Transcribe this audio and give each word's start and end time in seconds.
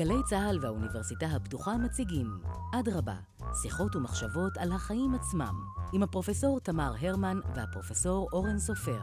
גלי 0.00 0.22
צה"ל 0.28 0.58
והאוניברסיטה 0.62 1.26
הפתוחה 1.26 1.76
מציגים 1.76 2.26
אדרבה, 2.74 3.16
שיחות 3.62 3.96
ומחשבות 3.96 4.52
על 4.58 4.72
החיים 4.72 5.14
עצמם, 5.14 5.54
עם 5.92 6.02
הפרופסור 6.02 6.60
תמר 6.60 6.92
הרמן 7.00 7.40
והפרופסור 7.54 8.28
אורן 8.32 8.58
סופר. 8.58 9.00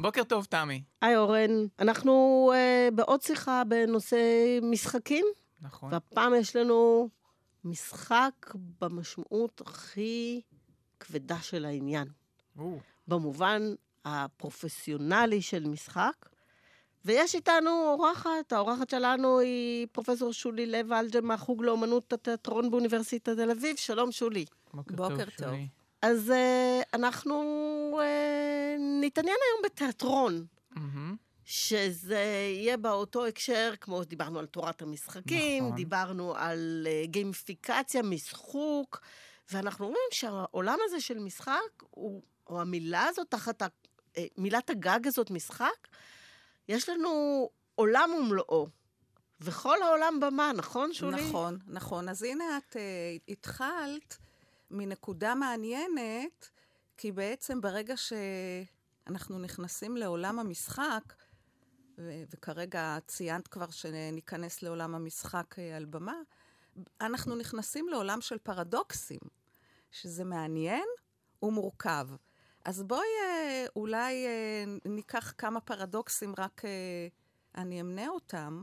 בוקר 0.00 0.24
טוב, 0.24 0.44
תמי. 0.44 0.82
היי 1.02 1.16
אורן, 1.16 1.50
אנחנו 1.78 2.12
uh, 2.52 2.94
בעוד 2.94 3.22
שיחה 3.22 3.62
בנושא 3.68 4.18
משחקים. 4.62 5.26
נכון. 5.60 5.92
והפעם 5.92 6.34
יש 6.34 6.56
לנו 6.56 7.08
משחק 7.64 8.54
במשמעות 8.80 9.60
הכי 9.66 10.40
כבדה 11.00 11.38
של 11.38 11.64
העניין. 11.64 12.08
או, 12.58 12.78
במובן 13.08 13.62
הפרופסיונלי 14.04 15.42
של 15.42 15.68
משחק. 15.68 16.31
ויש 17.04 17.34
איתנו 17.34 17.70
אורחת, 17.70 18.52
האורחת 18.52 18.90
שלנו 18.90 19.38
היא 19.38 19.86
פרופסור 19.92 20.32
שולי 20.32 20.66
לב 20.66 20.92
אלג'ם 20.92 21.26
מהחוג 21.26 21.62
לאומנות 21.62 22.12
התיאטרון 22.12 22.70
באוניברסיטת 22.70 23.28
תל 23.28 23.50
אביב. 23.50 23.76
שלום 23.76 24.12
שולי. 24.12 24.44
בוקר, 24.74 24.94
בוקר 24.94 25.24
טוב, 25.24 25.34
טוב. 25.36 25.48
שולי. 25.48 25.68
אז 26.02 26.30
uh, 26.30 26.86
אנחנו 26.94 27.34
uh, 28.00 28.80
נתעניין 29.04 29.36
היום 29.48 29.62
בתיאטרון. 29.64 30.46
מהמם. 30.70 31.16
שזה 31.44 32.50
יהיה 32.54 32.76
באותו 32.76 33.26
הקשר, 33.26 33.72
כמו 33.80 34.02
שדיברנו 34.02 34.38
על 34.38 34.46
תורת 34.46 34.82
המשחקים, 34.82 35.64
נכון. 35.64 35.76
דיברנו 35.76 36.34
על 36.36 36.86
uh, 36.86 37.06
גיימיפיקציה, 37.10 38.02
משחוק, 38.02 39.00
ואנחנו 39.52 39.86
רואים 39.86 40.08
שהעולם 40.10 40.78
הזה 40.84 41.00
של 41.00 41.18
משחק, 41.18 41.82
הוא, 41.90 42.22
או 42.46 42.60
המילה 42.60 43.04
הזאת, 43.08 43.30
תחת 43.30 43.62
ה, 43.62 43.66
אה, 44.16 44.26
מילת 44.38 44.70
הגג 44.70 45.06
הזאת, 45.06 45.30
משחק, 45.30 45.88
יש 46.68 46.88
לנו 46.88 47.48
עולם 47.74 48.10
ומלואו. 48.18 48.68
וכל 49.40 49.82
העולם 49.82 50.20
במה, 50.20 50.52
נכון, 50.56 50.92
שולי? 50.92 51.28
נכון, 51.28 51.58
נכון. 51.66 52.08
אז 52.08 52.22
הנה 52.22 52.58
את 52.58 52.76
uh, 52.76 52.78
התחלת 53.28 54.18
מנקודה 54.70 55.34
מעניינת, 55.34 56.50
כי 56.96 57.12
בעצם 57.12 57.60
ברגע 57.60 57.94
שאנחנו 57.96 59.38
נכנסים 59.38 59.96
לעולם 59.96 60.38
המשחק, 60.38 61.02
ו- 61.98 62.22
וכרגע 62.30 62.98
ציינת 63.06 63.48
כבר 63.48 63.70
שניכנס 63.70 64.62
לעולם 64.62 64.94
המשחק 64.94 65.54
uh, 65.58 65.76
על 65.76 65.84
במה, 65.84 66.16
אנחנו 67.00 67.36
נכנסים 67.36 67.88
לעולם 67.88 68.20
של 68.20 68.38
פרדוקסים, 68.38 69.20
שזה 69.90 70.24
מעניין 70.24 70.86
ומורכב. 71.42 72.08
אז 72.64 72.82
בואי 72.82 73.00
uh, 73.00 73.70
אולי 73.76 74.26
uh, 74.26 74.88
ניקח 74.88 75.34
כמה 75.38 75.60
פרדוקסים, 75.60 76.34
רק 76.38 76.62
uh, 76.64 77.58
אני 77.60 77.80
אמנה 77.80 78.08
אותם. 78.08 78.62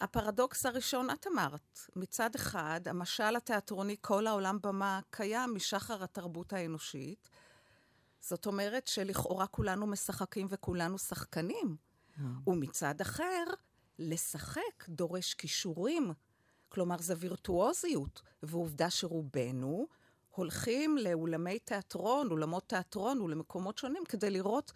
הפרדוקס 0.00 0.66
הראשון, 0.66 1.10
את 1.10 1.26
אמרת, 1.26 1.80
מצד 1.96 2.34
אחד, 2.34 2.80
המשל 2.86 3.36
התיאטרוני 3.36 3.96
כל 4.00 4.26
העולם 4.26 4.58
במה 4.62 5.00
קיים 5.10 5.54
משחר 5.54 6.04
התרבות 6.04 6.52
האנושית. 6.52 7.28
זאת 8.20 8.46
אומרת 8.46 8.86
שלכאורה 8.86 9.46
כולנו 9.46 9.86
משחקים 9.86 10.46
וכולנו 10.50 10.98
שחקנים. 10.98 11.76
ומצד 12.46 13.00
אחר, 13.00 13.44
לשחק 13.98 14.88
דורש 14.88 15.34
כישורים. 15.34 16.12
כלומר, 16.68 16.96
זה 16.98 17.14
וירטואוזיות. 17.18 18.22
ועובדה 18.42 18.90
שרובנו 18.90 19.86
הולכים 20.36 20.98
לאולמי 20.98 21.58
תיאטרון, 21.58 22.30
אולמות 22.30 22.68
תיאטרון 22.68 23.20
ולמקומות 23.20 23.78
שונים 23.78 24.04
כדי 24.04 24.30
לראות 24.30 24.72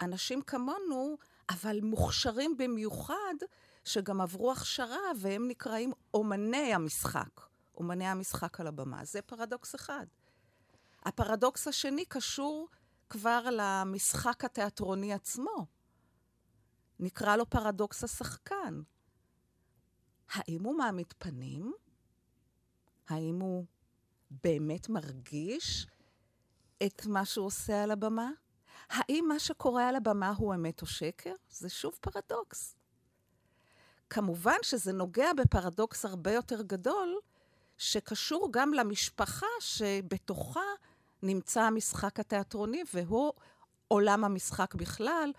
אנשים 0.00 0.42
כמונו, 0.42 1.16
אבל 1.50 1.80
מוכשרים 1.82 2.56
במיוחד, 2.56 3.34
שגם 3.84 4.20
עברו 4.20 4.52
הכשרה 4.52 5.00
והם 5.20 5.48
נקראים 5.48 5.92
אומני 6.14 6.74
המשחק. 6.74 7.40
אומני 7.76 8.06
המשחק 8.06 8.60
על 8.60 8.66
הבמה. 8.66 9.04
זה 9.04 9.22
פרדוקס 9.22 9.74
אחד. 9.74 10.06
הפרדוקס 11.04 11.68
השני 11.68 12.04
קשור 12.04 12.68
כבר 13.10 13.48
למשחק 13.52 14.44
התיאטרוני 14.44 15.12
עצמו. 15.12 15.66
נקרא 17.00 17.36
לו 17.36 17.50
פרדוקס 17.50 18.04
השחקן. 18.04 18.80
האם 20.32 20.62
הוא 20.62 20.78
מעמיד 20.78 21.14
פנים? 21.18 21.72
האם 23.08 23.40
הוא 23.40 23.64
באמת 24.30 24.88
מרגיש 24.88 25.86
את 26.86 27.06
מה 27.06 27.24
שהוא 27.24 27.46
עושה 27.46 27.82
על 27.82 27.90
הבמה? 27.90 28.30
האם 28.88 29.24
מה 29.28 29.38
שקורה 29.38 29.88
על 29.88 29.96
הבמה 29.96 30.32
הוא 30.36 30.54
אמת 30.54 30.82
או 30.82 30.86
שקר? 30.86 31.32
זה 31.50 31.68
שוב 31.68 31.98
פרדוקס. 32.00 32.74
כמובן 34.10 34.56
שזה 34.62 34.92
נוגע 34.92 35.32
בפרדוקס 35.32 36.04
הרבה 36.04 36.32
יותר 36.32 36.62
גדול, 36.62 37.20
שקשור 37.78 38.48
גם 38.50 38.74
למשפחה 38.74 39.46
שבתוכה 39.60 40.60
נמצא 41.22 41.62
המשחק 41.62 42.20
התיאטרוני, 42.20 42.82
והוא 42.94 43.32
עולם 43.88 44.24
המשחק 44.24 44.74
בכלל, 44.74 45.32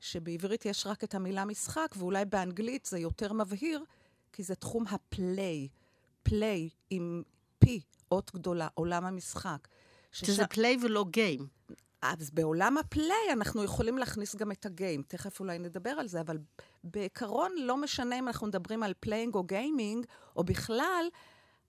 שבעברית 0.00 0.66
יש 0.66 0.86
רק 0.86 1.04
את 1.04 1.14
המילה 1.14 1.44
משחק, 1.44 1.94
ואולי 1.96 2.24
באנגלית 2.24 2.86
זה 2.86 2.98
יותר 2.98 3.32
מבהיר, 3.32 3.84
כי 4.32 4.42
זה 4.42 4.54
תחום 4.54 4.84
ה 4.86 5.00
play. 5.00 5.68
play 6.22 6.68
עם 6.90 7.22
P, 7.58 7.80
אות 8.12 8.30
גדולה, 8.34 8.68
עולם 8.74 9.04
המשחק. 9.04 9.68
שזה 10.12 10.46
play 10.46 10.76
ולא 10.82 11.04
game. 11.10 11.46
אז 12.02 12.30
בעולם 12.30 12.78
ה 12.78 12.89
play 12.89 13.32
אנחנו 13.32 13.64
יכולים 13.64 13.98
להכניס 13.98 14.36
גם 14.36 14.52
את 14.52 14.66
ה 14.66 14.72
game. 14.72 15.02
תכף 15.08 15.40
אולי 15.40 15.58
נדבר 15.58 15.90
על 15.90 16.08
זה, 16.08 16.20
אבל 16.20 16.38
בעיקרון 16.84 17.52
לא 17.58 17.76
משנה 17.76 18.18
אם 18.18 18.28
אנחנו 18.28 18.46
מדברים 18.46 18.82
על 18.82 18.94
playing 19.00 19.34
או 19.34 19.44
gaming, 19.44 20.06
או 20.36 20.44
בכלל, 20.44 21.08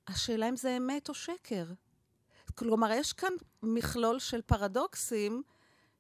השאלה 0.08 0.50
אם 0.50 0.56
זה 0.56 0.78
אמת 0.78 1.10
או 1.10 1.14
שקר. 1.14 1.66
כלומר, 2.56 2.92
יש 2.92 3.14
כאן 3.14 3.34
מכלול 3.64 4.20
של 4.20 4.42
פרדוקסים, 4.42 5.44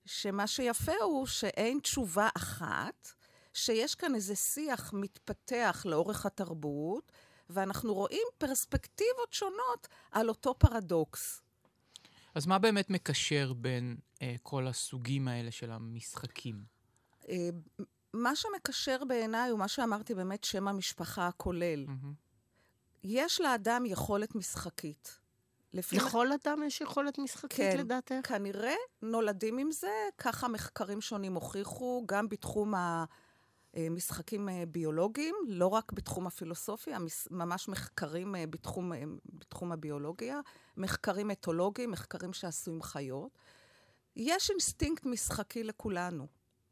שמה 0.05 0.47
שיפה 0.47 1.03
הוא 1.03 1.25
שאין 1.25 1.79
תשובה 1.79 2.29
אחת, 2.37 3.11
שיש 3.53 3.95
כאן 3.95 4.15
איזה 4.15 4.35
שיח 4.35 4.93
מתפתח 4.93 5.85
לאורך 5.85 6.25
התרבות, 6.25 7.11
ואנחנו 7.49 7.93
רואים 7.93 8.27
פרספקטיבות 8.37 9.33
שונות 9.33 9.87
על 10.11 10.29
אותו 10.29 10.55
פרדוקס. 10.59 11.41
אז 12.35 12.45
מה 12.45 12.59
באמת 12.59 12.89
מקשר 12.89 13.53
בין 13.53 13.97
אה, 14.21 14.35
כל 14.43 14.67
הסוגים 14.67 15.27
האלה 15.27 15.51
של 15.51 15.71
המשחקים? 15.71 16.63
אה, 17.29 17.49
מה 18.13 18.35
שמקשר 18.35 18.97
בעיניי 19.07 19.49
הוא 19.49 19.59
מה 19.59 19.67
שאמרתי 19.67 20.15
באמת 20.15 20.43
שם 20.43 20.67
המשפחה 20.67 21.27
הכולל. 21.27 21.85
מהמם. 21.87 22.13
יש 23.03 23.41
לאדם 23.41 23.85
יכולת 23.85 24.35
משחקית. 24.35 25.19
לפי 25.73 25.95
לכל 25.95 26.27
אדם 26.31 26.63
יש 26.63 26.81
יכולת 26.81 27.17
משחקית 27.17 27.71
כן. 27.71 27.77
לדעתך? 27.77 28.15
כנראה 28.23 28.75
נולדים 29.01 29.57
עם 29.57 29.71
זה, 29.71 29.91
ככה 30.17 30.47
מחקרים 30.47 31.01
שונים 31.01 31.33
הוכיחו, 31.33 32.03
גם 32.05 32.29
בתחום 32.29 32.73
המשחקים 32.75 33.28
אה, 33.77 34.63
ביולוגיים, 34.67 35.35
לא 35.47 35.67
רק 35.67 35.91
בתחום 35.91 36.27
הפילוסופיה, 36.27 36.97
ממש 37.31 37.67
מחקרים 37.67 38.35
אה, 38.35 38.47
בתחום, 38.47 38.93
אה, 38.93 39.03
בתחום 39.25 39.71
הביולוגיה, 39.71 40.39
מחקרים 40.77 41.31
אתולוגיים, 41.31 41.91
מחקרים 41.91 42.33
שעשו 42.33 42.71
עם 42.71 42.81
חיות. 42.81 43.31
יש 44.15 44.49
אינסטינקט 44.49 45.05
משחקי 45.05 45.63
לכולנו. 45.63 46.27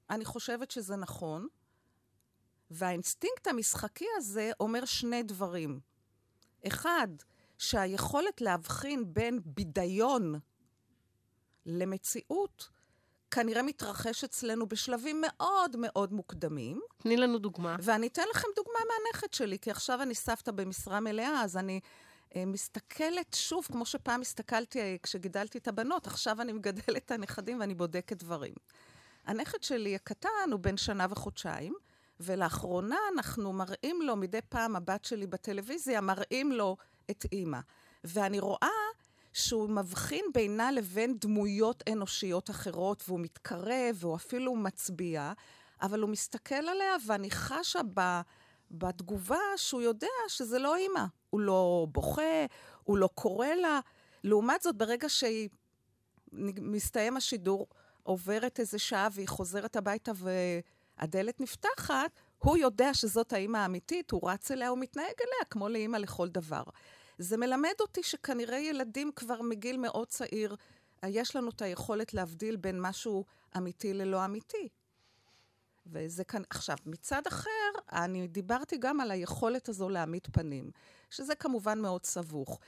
אני 0.09 0.25
חושבת 0.25 0.71
שזה 0.71 0.95
נכון, 0.95 1.47
והאינסטינקט 2.71 3.47
המשחקי 3.47 4.05
הזה 4.17 4.51
אומר 4.59 4.85
שני 4.85 5.23
דברים. 5.23 5.79
אחד, 6.67 7.07
שהיכולת 7.57 8.41
להבחין 8.41 9.13
בין 9.13 9.39
בידיון 9.45 10.39
למציאות 11.65 12.69
כנראה 13.31 13.61
מתרחש 13.61 14.23
אצלנו 14.23 14.67
בשלבים 14.67 15.21
מאוד 15.27 15.75
מאוד 15.77 16.13
מוקדמים. 16.13 16.81
תני 16.97 17.17
לנו 17.17 17.37
דוגמה. 17.39 17.75
ואני 17.81 18.07
אתן 18.07 18.23
לכם 18.31 18.47
דוגמה 18.55 18.79
מהנכד 18.87 19.33
שלי, 19.33 19.59
כי 19.59 19.71
עכשיו 19.71 20.01
אני 20.01 20.15
סבתא 20.15 20.51
במשרה 20.51 20.99
מלאה, 20.99 21.41
אז 21.43 21.57
אני 21.57 21.79
אה, 22.35 22.45
מסתכלת 22.45 23.33
שוב, 23.33 23.67
כמו 23.71 23.85
שפעם 23.85 24.21
הסתכלתי 24.21 24.79
אה, 24.79 24.95
כשגידלתי 25.03 25.57
את 25.57 25.67
הבנות, 25.67 26.07
עכשיו 26.07 26.41
אני 26.41 26.53
מגדלת 26.53 26.97
את 27.05 27.11
הנכדים 27.11 27.59
ואני 27.59 27.73
בודקת 27.73 28.17
דברים. 28.17 28.53
הנכד 29.25 29.63
שלי 29.63 29.95
הקטן 29.95 30.49
הוא 30.51 30.59
בן 30.59 30.77
שנה 30.77 31.05
וחודשיים, 31.09 31.73
ולאחרונה 32.19 32.97
אנחנו 33.13 33.53
מראים 33.53 34.01
לו, 34.01 34.15
מדי 34.15 34.39
פעם 34.49 34.75
הבת 34.75 35.05
שלי 35.05 35.27
בטלוויזיה, 35.27 36.01
מראים 36.01 36.51
לו 36.51 36.77
את 37.11 37.25
אימא. 37.31 37.59
ואני 38.03 38.39
רואה 38.39 38.69
שהוא 39.37 39.69
מבחין 39.69 40.25
בינה 40.33 40.71
לבין 40.71 41.17
דמויות 41.19 41.83
אנושיות 41.91 42.49
אחרות, 42.49 43.03
והוא 43.07 43.19
מתקרב, 43.19 43.95
והוא 43.95 44.15
אפילו 44.15 44.55
מצביע, 44.55 45.33
אבל 45.81 46.01
הוא 46.01 46.09
מסתכל 46.09 46.55
עליה, 46.55 46.95
ואני 47.05 47.31
חשה 47.31 47.79
ב, 47.93 48.21
בתגובה 48.71 49.39
שהוא 49.55 49.81
יודע 49.81 50.07
שזה 50.27 50.59
לא 50.59 50.75
אימא. 50.75 51.03
הוא 51.29 51.41
לא 51.41 51.87
בוכה, 51.91 52.45
הוא 52.83 52.97
לא 52.97 53.09
קורא 53.15 53.47
לה. 53.47 53.79
לעומת 54.23 54.61
זאת, 54.61 54.75
ברגע 54.75 55.07
שמסתיים 56.33 57.17
השידור, 57.17 57.67
עוברת 58.03 58.59
איזה 58.59 58.79
שעה 58.79 59.07
והיא 59.11 59.27
חוזרת 59.27 59.75
הביתה 59.75 60.11
והדלת 60.15 61.41
נפתחת, 61.41 62.11
הוא 62.37 62.57
יודע 62.57 62.93
שזאת 62.93 63.33
האימא 63.33 63.57
האמיתית, 63.57 64.11
הוא 64.11 64.29
רץ 64.29 64.51
אליה, 64.51 64.69
הוא 64.69 64.77
מתנהג 64.77 65.05
אליה 65.05 65.45
כמו 65.49 65.69
לאימא 65.69 65.97
לכל 65.97 66.27
דבר. 66.27 66.63
זה 67.17 67.37
מלמד 67.37 67.73
אותי 67.79 68.03
שכנראה 68.03 68.57
ילדים 68.57 69.11
כבר 69.15 69.41
מגיל 69.41 69.77
מאוד 69.77 70.07
צעיר, 70.07 70.55
יש 71.05 71.35
לנו 71.35 71.49
את 71.49 71.61
היכולת 71.61 72.13
להבדיל 72.13 72.55
בין 72.55 72.81
משהו 72.81 73.25
אמיתי 73.57 73.93
ללא 73.93 74.25
אמיתי. 74.25 74.67
וזה 75.91 76.23
כאן, 76.23 76.41
עכשיו, 76.49 76.77
מצד 76.85 77.21
אחר, 77.27 77.49
אני 77.91 78.27
דיברתי 78.27 78.77
גם 78.77 78.99
על 79.01 79.11
היכולת 79.11 79.69
הזו 79.69 79.89
להעמיד 79.89 80.27
פנים, 80.31 80.71
שזה 81.09 81.35
כמובן 81.35 81.79
מאוד 81.79 82.05
סבוך. 82.05 82.59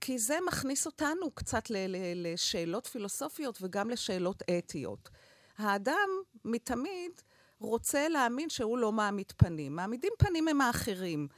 כי 0.00 0.18
זה 0.18 0.38
מכניס 0.46 0.86
אותנו 0.86 1.30
קצת 1.30 1.70
ל- 1.70 1.86
ל- 1.86 2.32
לשאלות 2.32 2.86
פילוסופיות 2.86 3.58
וגם 3.62 3.90
לשאלות 3.90 4.42
אתיות. 4.58 5.08
האדם 5.58 6.08
מתמיד 6.44 7.12
רוצה 7.60 8.08
להאמין 8.08 8.50
שהוא 8.50 8.78
לא 8.78 8.92
מעמיד 8.92 9.32
פנים. 9.36 9.76
מעמידים 9.76 10.12
פנים 10.18 10.48
הם 10.48 10.60
האחרים. 10.60 11.28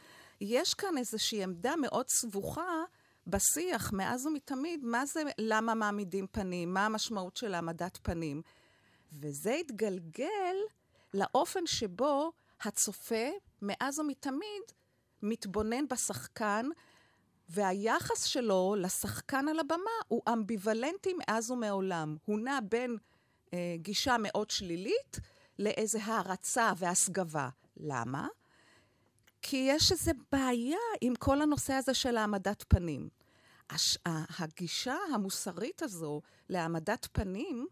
יש 0.41 0.75
כאן 0.75 0.99
איזושהי 0.99 1.43
עמדה 1.43 1.77
מאוד 1.77 2.09
סבוכה 2.09 2.83
בשיח 3.27 3.93
מאז 3.93 4.27
ומתמיד, 4.27 4.85
מה 4.85 5.07
זה 5.07 5.23
למה 5.39 5.75
מעמידים 5.75 6.27
פנים, 6.31 6.75
מה 6.75 6.87
המשמעות 6.87 7.37
של 7.37 7.55
העמדת 7.55 7.99
פנים. 8.03 8.43
וזה 9.13 9.55
התגלגל 9.55 10.57
לאופן 11.15 11.67
שבו 11.67 12.33
הצופה, 12.61 13.29
מאז 13.63 13.99
ומתמיד, 13.99 14.63
מתבונן 15.23 15.89
בשחקן, 15.89 16.67
והיחס 17.49 18.25
שלו 18.25 18.75
לשחקן 18.79 19.49
על 19.49 19.59
הבמה 19.59 19.91
הוא 20.09 20.23
אמביוולנטי 20.33 21.15
מאז 21.19 21.51
ומעולם. 21.51 22.17
הוא 22.25 22.39
נע 22.39 22.59
בין 22.69 22.97
אה, 23.55 23.75
גישה 23.77 24.17
מאוד 24.19 24.51
שלילית 24.51 25.17
לאיזה 25.59 25.99
הערצה 26.05 26.73
והסגבה. 26.77 27.49
למה? 27.77 28.29
כי 29.43 29.57
יש 29.71 29.93
איזו 29.93 30.13
בעיה 30.33 30.79
עם 31.01 31.15
כל 31.15 31.43
הנושא 31.43 31.75
הזה 31.75 31.95
של 31.95 32.17
העמדת 32.17 32.65
פנים. 32.69 33.09
הש... 33.71 33.99
הגישה 34.39 34.97
המוסרית 35.15 35.83
הזו 35.83 36.21
להעמדת 36.49 37.09
פנים 37.13 37.67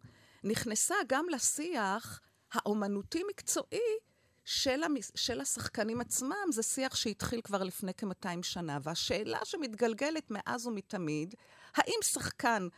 נכנסה 0.44 0.94
גם 1.06 1.26
לשיח 1.31 2.20
האומנותי-מקצועי 2.53 3.99
של, 4.44 4.82
המס... 4.82 5.12
של 5.15 5.41
השחקנים 5.41 6.00
עצמם. 6.00 6.53
זה 6.53 6.62
שיח 6.62 6.94
שהתחיל 6.94 7.41
כבר 7.41 7.62
לפני 7.62 7.93
כ-200 7.97 8.43
שנה, 8.43 8.79
והשאלה 8.82 9.38
שמתגלגלת 9.44 10.31
מאז 10.31 10.67
ומתמיד, 10.67 11.35
האם 11.75 11.99
שחקן, 12.03 12.69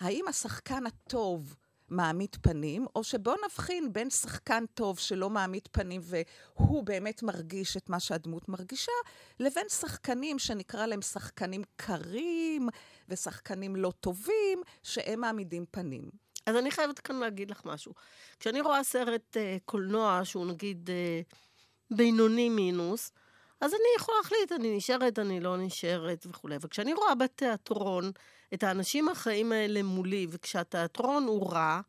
האם 0.00 0.28
השחקן 0.28 0.86
הטוב 0.86 1.56
מעמיד 1.90 2.36
פנים, 2.42 2.86
או 2.96 3.04
שבוא 3.04 3.34
נבחין 3.44 3.92
בין 3.92 4.10
שחקן 4.10 4.64
טוב 4.74 4.98
שלא 4.98 5.30
מעמיד 5.30 5.68
פנים 5.72 6.00
והוא 6.04 6.84
באמת 6.84 7.22
מרגיש 7.22 7.76
את 7.76 7.88
מה 7.88 8.00
שהדמות 8.00 8.48
מרגישה, 8.48 8.92
לבין 9.40 9.68
שחקנים 9.68 10.38
שנקרא 10.38 10.86
להם 10.86 11.02
שחקנים 11.02 11.62
קרים 11.76 12.68
ושחקנים 13.08 13.76
לא 13.76 13.92
טובים, 14.00 14.62
שהם 14.82 15.20
מעמידים 15.20 15.64
פנים. 15.70 16.10
אז 16.46 16.56
אני 16.56 16.70
חייבת 16.70 16.98
כאן 16.98 17.16
להגיד 17.16 17.50
לך 17.50 17.64
משהו. 17.64 17.92
כשאני 18.40 18.60
רואה 18.60 18.84
סרט 18.84 19.36
uh, 19.36 19.60
קולנוע 19.64 20.20
שהוא 20.24 20.46
נגיד 20.46 20.90
uh, 20.90 21.96
בינוני 21.96 22.48
מינוס, 22.48 23.12
אז 23.60 23.72
אני 23.72 23.88
יכולה 23.96 24.18
להחליט, 24.18 24.52
אני 24.52 24.76
נשארת, 24.76 25.18
אני 25.18 25.40
לא 25.40 25.56
נשארת 25.56 26.26
וכולי. 26.28 26.56
וכשאני 26.60 26.94
רואה 26.94 27.14
בתיאטרון 27.14 28.10
את 28.54 28.62
האנשים 28.62 29.08
החיים 29.08 29.52
האלה 29.52 29.82
מולי, 29.82 30.26
וכשהתיאטרון 30.30 31.24
הוא 31.24 31.52
רע, 31.52 31.80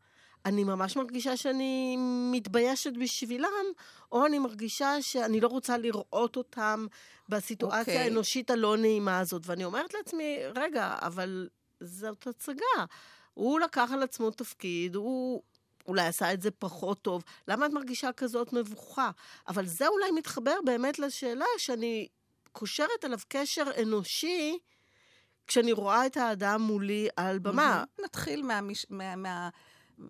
אני 0.46 0.64
ממש 0.64 0.96
מרגישה 0.96 1.36
שאני 1.36 1.96
מתביישת 2.32 2.92
בשבילם, 3.00 3.66
או 4.12 4.26
אני 4.26 4.38
מרגישה 4.38 5.02
שאני 5.02 5.40
לא 5.40 5.48
רוצה 5.48 5.78
לראות 5.78 6.36
אותם 6.36 6.86
בסיטואציה 7.28 7.78
okay. 7.78 7.80
אוקיי. 7.80 7.98
האנושית 7.98 8.50
הלא 8.50 8.76
נעימה 8.76 9.18
הזאת. 9.18 9.42
ואני 9.46 9.64
אומרת 9.64 9.94
לעצמי, 9.94 10.38
רגע, 10.54 10.96
אבל 11.02 11.48
זאת 11.80 12.26
הצגה. 12.26 12.84
הוא 13.34 13.60
לקח 13.60 13.90
על 13.92 14.02
עצמו 14.02 14.30
תפקיד, 14.30 14.94
הוא 14.94 15.42
אולי 15.88 16.06
עשה 16.06 16.32
את 16.32 16.42
זה 16.42 16.50
פחות 16.50 17.02
טוב. 17.02 17.24
למה 17.48 17.66
את 17.66 17.70
מרגישה 17.70 18.12
כזאת 18.12 18.52
מבוכה? 18.52 19.10
אבל 19.48 19.66
זה 19.66 19.86
אולי 19.86 20.10
מתחבר 20.10 20.54
באמת 20.64 20.98
לשאלה 20.98 21.44
שאני 21.58 22.08
קושרת 22.52 23.04
אליו 23.04 23.18
קשר 23.28 23.64
אנושי 23.82 24.58
כשאני 25.50 25.72
רואה 25.72 26.06
את 26.06 26.16
האדם 26.16 26.62
מולי 26.62 27.08
על 27.16 27.38
במה. 27.38 27.84
נתחיל 28.04 28.42
מהמש... 28.42 28.86
מה... 28.90 29.16
מה... 29.16 29.48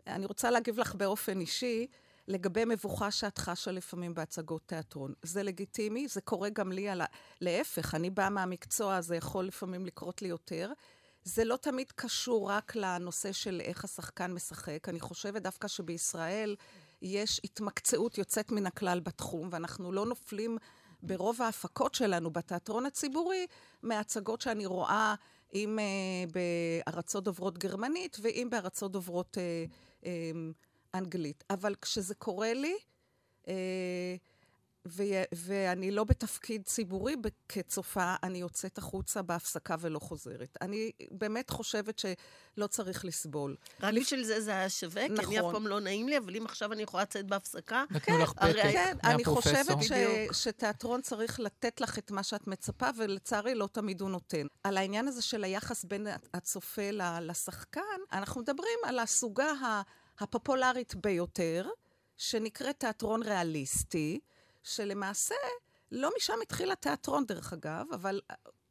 אני 0.06 0.26
רוצה 0.26 0.50
להגיב 0.50 0.78
לך 0.78 0.94
באופן 0.94 1.40
אישי. 1.40 1.86
לגבי 2.28 2.64
מבוכה 2.64 3.10
שאת 3.10 3.38
חשה 3.38 3.70
לפעמים 3.70 4.14
בהצגות 4.14 4.62
תיאטרון. 4.66 5.12
זה 5.22 5.42
לגיטימי, 5.42 6.08
זה 6.08 6.20
קורה 6.20 6.48
גם 6.48 6.72
לי 6.72 6.88
על 6.88 7.00
ה... 7.00 7.04
להפך, 7.40 7.94
אני 7.94 8.10
באה 8.10 8.30
מהמקצוע, 8.30 9.00
זה 9.00 9.16
יכול 9.16 9.44
לפעמים 9.44 9.86
לקרות 9.86 10.22
לי 10.22 10.28
יותר. 10.28 10.72
זה 11.24 11.44
לא 11.44 11.56
תמיד 11.56 11.92
קשור 11.92 12.50
רק 12.50 12.76
לנושא 12.76 13.32
של 13.32 13.60
איך 13.64 13.84
השחקן 13.84 14.32
משחק. 14.32 14.88
אני 14.88 15.00
חושבת 15.00 15.42
דווקא 15.42 15.68
שבישראל 15.68 16.56
יש 17.02 17.40
התמקצעות 17.44 18.18
יוצאת 18.18 18.52
מן 18.52 18.66
הכלל 18.66 19.00
בתחום, 19.00 19.48
ואנחנו 19.52 19.92
לא 19.92 20.06
נופלים 20.06 20.58
ברוב 21.02 21.42
ההפקות 21.42 21.94
שלנו 21.94 22.30
בתיאטרון 22.30 22.86
הציבורי 22.86 23.46
מהצגות 23.82 24.40
שאני 24.40 24.66
רואה, 24.66 25.14
אם 25.54 25.78
uh, 25.78 26.32
בארצות 26.86 27.24
דוברות 27.24 27.58
גרמנית 27.58 28.16
ואם 28.22 28.48
בארצות 28.50 28.92
דוברות 28.92 29.36
uh, 29.36 30.04
um, 30.04 30.06
אנגלית. 30.94 31.44
אבל 31.50 31.74
כשזה 31.74 32.14
קורה 32.14 32.54
לי, 32.54 32.74
uh, 33.44 33.48
ו- 34.88 35.22
ואני 35.34 35.90
לא 35.90 36.04
בתפקיד 36.04 36.64
ציבורי 36.64 37.16
כצופה, 37.48 38.14
אני 38.22 38.38
יוצאת 38.38 38.78
החוצה 38.78 39.22
בהפסקה 39.22 39.76
ולא 39.80 39.98
חוזרת. 39.98 40.58
אני 40.60 40.90
באמת 41.10 41.50
חושבת 41.50 41.98
שלא 41.98 42.66
צריך 42.66 43.04
לסבול. 43.04 43.56
רק 43.82 43.94
בשביל 43.94 44.24
זה 44.24 44.40
זה 44.40 44.50
היה 44.50 44.68
שווה, 44.68 45.08
נכון. 45.08 45.16
כי 45.16 45.26
אני 45.26 45.38
אף 45.38 45.44
נכון. 45.44 45.54
פעם 45.54 45.66
לא 45.66 45.80
נעים 45.80 46.08
לי, 46.08 46.18
אבל 46.18 46.36
אם 46.36 46.46
עכשיו 46.46 46.72
אני 46.72 46.82
יכולה 46.82 47.02
לצאת 47.02 47.26
בהפסקה... 47.26 47.84
נתנו 47.90 48.18
לך 48.18 48.32
פתק 48.32 48.62
כן, 48.62 48.96
אני 49.04 49.24
חושבת 49.24 49.82
ש- 49.82 50.42
שתיאטרון 50.42 51.02
צריך 51.02 51.40
לתת 51.40 51.80
לך 51.80 51.98
את 51.98 52.10
מה 52.10 52.22
שאת 52.22 52.46
מצפה, 52.46 52.88
ולצערי 52.96 53.54
לא 53.54 53.68
תמיד 53.72 54.00
הוא 54.00 54.10
נותן. 54.10 54.46
על 54.64 54.76
העניין 54.76 55.08
הזה 55.08 55.22
של 55.22 55.44
היחס 55.44 55.84
בין 55.84 56.06
הצופה 56.34 56.90
לשחקן, 57.20 57.80
אנחנו 58.12 58.40
מדברים 58.40 58.78
על 58.84 58.98
הסוגה 58.98 59.52
הפופולרית 60.18 60.94
ביותר, 60.94 61.68
שנקראת 62.16 62.80
תיאטרון 62.80 63.22
ריאליסטי. 63.22 64.20
שלמעשה, 64.62 65.34
לא 65.92 66.10
משם 66.16 66.34
התחיל 66.42 66.72
התיאטרון 66.72 67.26
דרך 67.26 67.52
אגב, 67.52 67.86
אבל 67.94 68.20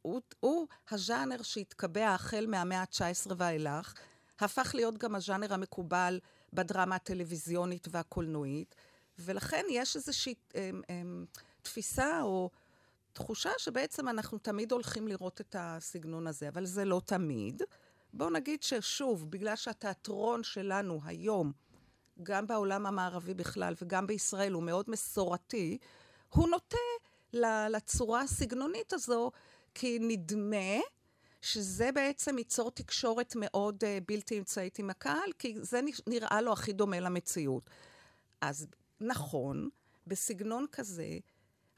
הוא, 0.02 0.20
הוא 0.40 0.66
הז'אנר 0.90 1.42
שהתקבע 1.42 2.14
החל 2.14 2.46
מהמאה 2.48 2.80
ה-19 2.80 3.32
ואילך, 3.36 3.94
הפך 4.40 4.70
להיות 4.74 4.98
גם 4.98 5.14
הז'אנר 5.14 5.54
המקובל 5.54 6.20
בדרמה 6.52 6.96
הטלוויזיונית 6.96 7.88
והקולנועית, 7.90 8.74
ולכן 9.18 9.64
יש 9.70 9.96
איזושהי 9.96 10.34
אמ, 10.54 10.82
אמ, 10.90 11.24
תפיסה 11.62 12.22
או 12.22 12.50
תחושה 13.12 13.50
שבעצם 13.58 14.08
אנחנו 14.08 14.38
תמיד 14.38 14.72
הולכים 14.72 15.08
לראות 15.08 15.40
את 15.40 15.56
הסגנון 15.58 16.26
הזה, 16.26 16.48
אבל 16.48 16.64
זה 16.66 16.84
לא 16.84 17.00
תמיד. 17.04 17.62
בואו 18.12 18.30
נגיד 18.30 18.62
ששוב, 18.62 19.30
בגלל 19.30 19.56
שהתיאטרון 19.56 20.42
שלנו 20.42 21.00
היום, 21.04 21.52
גם 22.22 22.46
בעולם 22.46 22.86
המערבי 22.86 23.34
בכלל 23.34 23.74
וגם 23.82 24.06
בישראל, 24.06 24.52
הוא 24.52 24.62
מאוד 24.62 24.84
מסורתי, 24.88 25.78
הוא 26.28 26.48
נוטה 26.48 26.76
לצורה 27.70 28.20
הסגנונית 28.20 28.92
הזו, 28.92 29.30
כי 29.74 29.98
נדמה 30.00 30.80
שזה 31.42 31.92
בעצם 31.92 32.38
ייצור 32.38 32.70
תקשורת 32.70 33.32
מאוד 33.36 33.84
uh, 33.84 33.86
בלתי 34.08 34.38
אמצעית 34.38 34.78
עם 34.78 34.90
הקהל, 34.90 35.32
כי 35.38 35.54
זה 35.60 35.80
נראה 36.06 36.40
לו 36.40 36.52
הכי 36.52 36.72
דומה 36.72 37.00
למציאות. 37.00 37.70
אז 38.40 38.66
נכון, 39.00 39.68
בסגנון 40.06 40.66
כזה, 40.72 41.18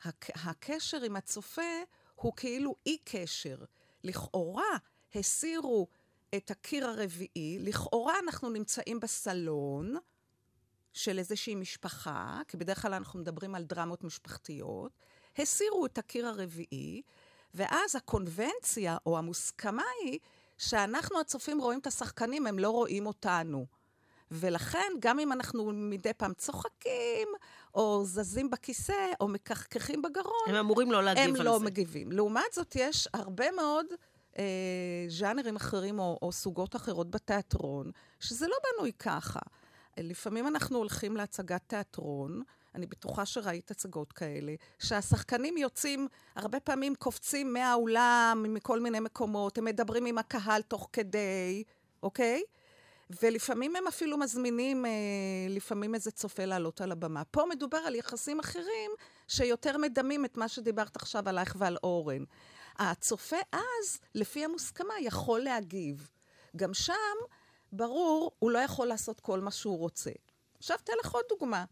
הק- 0.05 0.47
הקשר 0.47 1.03
עם 1.03 1.17
הצופה 1.17 1.83
הוא 2.15 2.33
כאילו 2.37 2.75
אי 2.87 2.97
קשר. 3.05 3.57
לכאורה 4.05 4.77
הסירו 5.15 5.87
את 6.35 6.51
הקיר 6.51 6.87
הרביעי, 6.87 7.59
לכאורה 7.61 8.15
אנחנו 8.25 8.51
נמצאים 8.51 9.01
בסלון, 9.01 9.97
של 10.93 11.19
איזושהי 11.19 11.55
משפחה, 11.55 12.41
כי 12.49 12.57
בדרך 12.57 12.83
כלל 12.83 12.95
אנחנו 12.95 13.21
מדברים 13.21 13.55
על 13.55 13.65
דרמות 13.65 14.05
משפחתיות, 14.05 14.93
הסירו 15.39 15.87
את 15.87 15.99
הקיר 15.99 16.27
הרביעי, 16.27 17.03
ואז 17.55 17.97
הקונבנציה 17.97 18.97
או 19.07 19.19
המוסכמה 19.19 19.83
היא 20.03 20.19
שאנחנו 20.59 21.21
הצופים 21.21 21.61
רואים 21.61 21.79
את 21.79 21.87
השחקנים, 21.87 22.47
הם 22.47 22.59
לא 22.59 22.71
רואים 22.71 23.07
אותנו. 23.07 23.67
ולכן, 24.31 24.93
גם 25.01 25.19
אם 25.19 25.33
אנחנו 25.33 25.73
מדי 25.73 26.13
פעם 26.13 26.33
צוחקים, 26.35 27.29
או 27.75 28.05
זזים 28.05 28.51
בכיסא, 28.51 29.13
או 29.21 29.29
מקחקחים 29.29 30.03
בגרון, 30.03 30.49
הם 30.49 30.55
אמורים 30.55 30.93
לא 30.93 31.05
להגיב 31.05 31.25
על 31.25 31.31
לא 31.31 31.35
זה. 31.35 31.41
הם 31.41 31.47
לא 31.47 31.61
מגיבים. 31.61 32.13
לעומת 32.13 32.53
זאת, 32.53 32.77
יש 32.77 33.09
הרבה 33.15 33.51
מאוד 33.51 33.87
אה, 34.39 34.45
ז'אנרים 35.09 35.57
אחרים 35.57 35.99
או, 35.99 36.19
או 36.23 36.33
סוגות 36.33 36.77
אחרות 36.77 37.11
בתיאטרון, 37.11 37.91
שזה 38.21 38.47
לא 38.47 38.57
בנוי 38.65 38.93
ככה. 38.93 39.41
לפעמים 39.99 40.47
אנחנו 40.47 40.79
הולכים 40.79 41.17
להצגת 41.17 41.63
תיאטרון, 41.67 42.43
אני 42.75 42.87
בטוחה 42.87 43.27
שראית 43.27 43.71
הצגות 43.71 44.13
כאלה, 44.13 44.55
שהשחקנים 44.79 45.57
יוצאים, 45.57 46.09
הרבה 46.37 46.61
פעמים 46.61 46.95
קופצים 46.95 47.53
מהאולם, 47.53 48.45
מכל 48.49 48.81
מיני 48.81 49.01
מקומות, 49.01 49.59
הם 49.59 49.65
מדברים 49.65 50.07
עם 50.07 50.19
הקהל 50.19 50.63
תוך 50.63 50.89
כדי, 50.93 51.65
אוקיי? 52.03 52.43
ולפעמים 53.23 53.77
הם 53.77 53.87
אפילו 53.87 54.19
מזמינים, 54.19 54.87
אה, 54.87 54.91
לפעמים 55.49 55.95
איזה 55.95 56.11
צופה 56.11 56.45
לעלות 56.45 56.81
על 56.81 56.93
הבמה. 56.93 57.25
פה 57.25 57.45
מדובר 57.51 57.79
על 57.79 57.95
יחסים 57.95 58.41
אחרים 58.41 58.91
שיותר 59.29 59.79
מדמים 59.79 60.25
את 60.25 60.37
מה 60.37 60.49
שדיברת 60.49 60.97
עכשיו 60.97 61.29
עלייך 61.29 61.57
ועל 61.59 61.77
אורן. 61.83 62.25
הצופה 62.79 63.37
אז, 63.53 63.99
לפי 64.15 64.45
המוסכמה, 64.45 64.95
יכול 65.01 65.41
להגיב. 65.41 66.09
גם 66.57 66.75
שם, 66.75 66.95
ברור, 67.73 68.31
הוא 68.39 68.51
לא 68.51 68.59
יכול 68.59 68.87
לעשות 68.87 69.21
כל 69.21 69.41
מה 69.41 69.51
שהוא 69.51 69.79
רוצה. 69.79 70.11
עכשיו, 70.59 70.77
אתן 70.85 70.93
לך 71.01 71.13
עוד 71.13 71.25
דוגמה. 71.29 71.65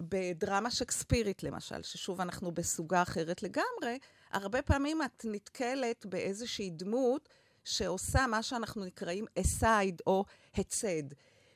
בדרמה 0.00 0.70
שקספירית, 0.70 1.42
למשל, 1.42 1.82
ששוב 1.82 2.20
אנחנו 2.20 2.52
בסוגה 2.52 3.02
אחרת 3.02 3.42
לגמרי, 3.42 3.98
הרבה 4.30 4.62
פעמים 4.62 5.02
את 5.02 5.24
נתקלת 5.24 6.06
באיזושהי 6.06 6.70
דמות 6.70 7.28
שעושה 7.64 8.26
מה 8.26 8.42
שאנחנו 8.42 8.84
נקראים 8.84 9.24
אסייד 9.38 10.02
או 10.06 10.24
הצד. 10.54 11.14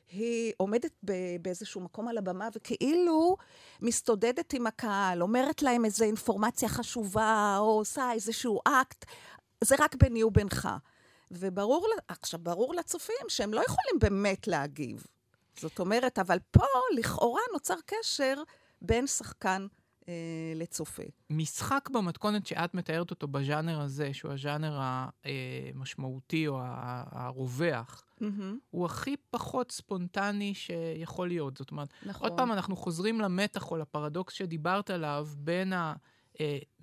היא 0.09 0.53
עומדת 0.57 0.91
באיזשהו 1.41 1.81
מקום 1.81 2.07
על 2.07 2.17
הבמה 2.17 2.49
וכאילו 2.55 3.37
מסתודדת 3.81 4.53
עם 4.53 4.67
הקהל, 4.67 5.21
אומרת 5.21 5.61
להם 5.61 5.85
איזו 5.85 6.05
אינפורמציה 6.05 6.69
חשובה, 6.69 7.55
או 7.59 7.77
עושה 7.77 8.11
איזשהו 8.13 8.59
אקט, 8.65 9.05
זה 9.63 9.75
רק 9.79 9.95
ביני 9.95 10.23
ובינך. 10.23 10.69
וברור, 11.31 11.87
עכשיו, 12.07 12.39
ברור 12.43 12.73
לצופים 12.73 13.25
שהם 13.27 13.53
לא 13.53 13.61
יכולים 13.61 13.99
באמת 13.99 14.47
להגיב. 14.47 15.03
זאת 15.59 15.79
אומרת, 15.79 16.19
אבל 16.19 16.37
פה 16.51 16.65
לכאורה 16.97 17.41
נוצר 17.53 17.75
קשר 17.85 18.35
בין 18.81 19.07
שחקן 19.07 19.67
אה, 20.09 20.13
לצופה. 20.55 21.03
משחק 21.29 21.89
במתכונת 21.93 22.47
שאת 22.47 22.73
מתארת 22.73 23.11
אותו 23.11 23.27
בז'אנר 23.27 23.81
הזה, 23.81 24.13
שהוא 24.13 24.31
הז'אנר 24.31 24.79
המשמעותי 25.23 26.47
או 26.47 26.59
הרווח, 27.11 28.03
mm-hmm. 28.21 28.25
הוא 28.69 28.85
הכי 28.85 29.15
פחות 29.29 29.71
ספונטני 29.71 30.53
שיכול 30.53 31.27
להיות. 31.27 31.57
זאת 31.57 31.71
אומרת, 31.71 31.89
נכון. 32.05 32.29
עוד 32.29 32.37
פעם, 32.37 32.51
אנחנו 32.51 32.75
חוזרים 32.75 33.21
למתח 33.21 33.71
או 33.71 33.77
לפרדוקס 33.77 34.33
שדיברת 34.33 34.89
עליו 34.89 35.27
בין 35.37 35.73
ה... 35.73 35.93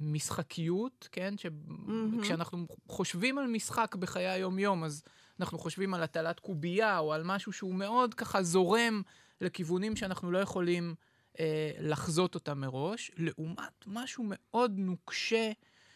משחקיות, 0.01 1.09
כן? 1.13 1.35
שכשאנחנו 1.37 2.67
mm-hmm. 2.71 2.93
חושבים 2.93 3.39
על 3.39 3.47
משחק 3.47 3.95
בחיי 3.95 4.29
היום-יום, 4.29 4.85
אז 4.85 5.03
אנחנו 5.41 5.59
חושבים 5.59 5.95
על 5.95 6.03
הטלת 6.03 6.41
קובייה 6.41 6.99
או 6.99 7.13
על 7.13 7.23
משהו 7.25 7.53
שהוא 7.53 7.75
מאוד 7.75 8.15
ככה 8.15 8.43
זורם 8.43 9.03
לכיוונים 9.41 9.97
שאנחנו 9.97 10.31
לא 10.31 10.39
יכולים 10.39 10.95
אה, 11.41 11.71
לחזות 11.79 12.35
אותם 12.35 12.59
מראש, 12.59 13.11
לעומת 13.17 13.87
משהו 13.87 14.25
מאוד 14.27 14.73
נוקשה 14.77 15.53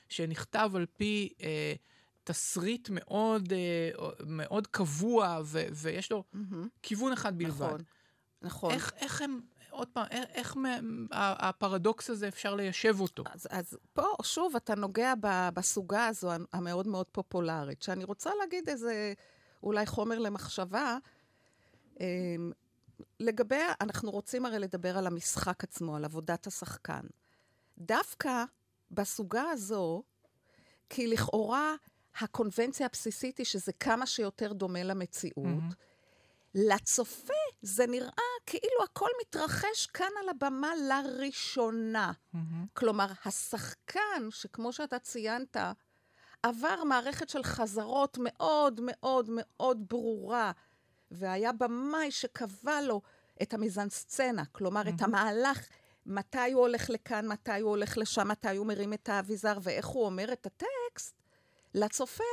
שנכתב 0.08 0.70
על 0.74 0.86
פי 0.96 1.32
אה, 1.42 1.74
תסריט 2.24 2.88
מאוד, 2.92 3.52
אה, 3.52 3.90
מאוד 4.26 4.66
קבוע, 4.66 5.40
ו, 5.44 5.64
ויש 5.72 6.12
לו 6.12 6.24
mm-hmm. 6.34 6.56
כיוון 6.82 7.12
אחד 7.12 7.38
בלבד. 7.38 7.52
נכון, 7.52 7.80
נכון. 8.42 8.70
איך, 8.70 8.92
איך 8.96 9.22
הם... 9.22 9.40
עוד 9.76 9.88
פעם, 9.88 10.06
איך, 10.10 10.26
איך 10.34 10.56
הפרדוקס 11.12 12.10
הזה 12.10 12.28
אפשר 12.28 12.54
ליישב 12.54 13.00
אותו? 13.00 13.24
אז, 13.32 13.48
אז 13.50 13.78
פה, 13.92 14.06
שוב, 14.22 14.56
אתה 14.56 14.74
נוגע 14.74 15.14
בסוגה 15.54 16.06
הזו 16.06 16.30
המאוד 16.52 16.86
מאוד 16.86 17.06
פופולרית, 17.12 17.82
שאני 17.82 18.04
רוצה 18.04 18.30
להגיד 18.40 18.68
איזה 18.68 19.12
אולי 19.62 19.86
חומר 19.86 20.18
למחשבה. 20.18 20.98
אמ, 22.00 22.52
לגבי, 23.20 23.60
אנחנו 23.80 24.10
רוצים 24.10 24.46
הרי 24.46 24.58
לדבר 24.58 24.98
על 24.98 25.06
המשחק 25.06 25.64
עצמו, 25.64 25.96
על 25.96 26.04
עבודת 26.04 26.46
השחקן. 26.46 27.02
דווקא 27.78 28.44
בסוגה 28.90 29.42
הזו, 29.42 30.02
כי 30.88 31.06
לכאורה 31.06 31.74
הקונבנציה 32.20 32.86
הבסיסית 32.86 33.38
היא 33.38 33.46
שזה 33.46 33.72
כמה 33.72 34.06
שיותר 34.06 34.52
דומה 34.52 34.82
למציאות, 34.82 35.46
mm-hmm. 35.70 36.54
לצופה 36.54 37.32
זה 37.62 37.86
נראה 37.86 38.35
כאילו 38.46 38.82
הכל 38.84 39.08
מתרחש 39.20 39.86
כאן 39.86 40.10
על 40.22 40.28
הבמה 40.28 40.72
לראשונה. 40.76 42.12
Mm-hmm. 42.12 42.38
כלומר, 42.74 43.06
השחקן, 43.24 44.28
שכמו 44.30 44.72
שאתה 44.72 44.98
ציינת, 44.98 45.56
עבר 46.42 46.84
מערכת 46.84 47.28
של 47.28 47.42
חזרות 47.42 48.18
מאוד 48.20 48.80
מאוד 48.82 49.30
מאוד 49.32 49.88
ברורה, 49.88 50.52
והיה 51.10 51.52
במאי 51.52 52.10
שקבע 52.10 52.80
לו 52.80 53.02
את 53.42 53.54
המיזנסצנה, 53.54 54.44
כלומר, 54.52 54.82
mm-hmm. 54.82 54.94
את 54.96 55.02
המהלך, 55.02 55.66
מתי 56.06 56.52
הוא 56.52 56.62
הולך 56.62 56.90
לכאן, 56.90 57.28
מתי 57.28 57.60
הוא 57.60 57.70
הולך 57.70 57.98
לשם, 57.98 58.28
מתי 58.28 58.56
הוא 58.56 58.66
מרים 58.66 58.92
את 58.92 59.08
האביזר, 59.08 59.58
ואיך 59.62 59.86
הוא 59.86 60.06
אומר 60.06 60.32
את 60.32 60.46
הטקסט, 60.46 61.14
לצופה 61.74 62.24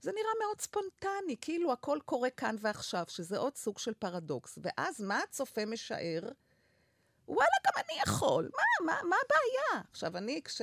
זה 0.00 0.12
נראה 0.12 0.32
מאוד 0.44 0.60
ספונטני, 0.60 1.36
כאילו 1.40 1.72
הכל 1.72 1.98
קורה 2.04 2.30
כאן 2.30 2.56
ועכשיו, 2.60 3.04
שזה 3.08 3.38
עוד 3.38 3.56
סוג 3.56 3.78
של 3.78 3.94
פרדוקס. 3.94 4.58
ואז 4.62 5.02
מה 5.02 5.18
הצופה 5.18 5.66
משער? 5.66 6.22
וואלה, 7.28 7.56
גם 7.66 7.82
אני 7.84 7.98
יכול. 8.02 8.50
מה, 8.56 8.86
מה, 8.86 9.00
מה 9.08 9.16
הבעיה? 9.24 9.82
עכשיו, 9.90 10.16
אני, 10.16 10.40
כש... 10.44 10.60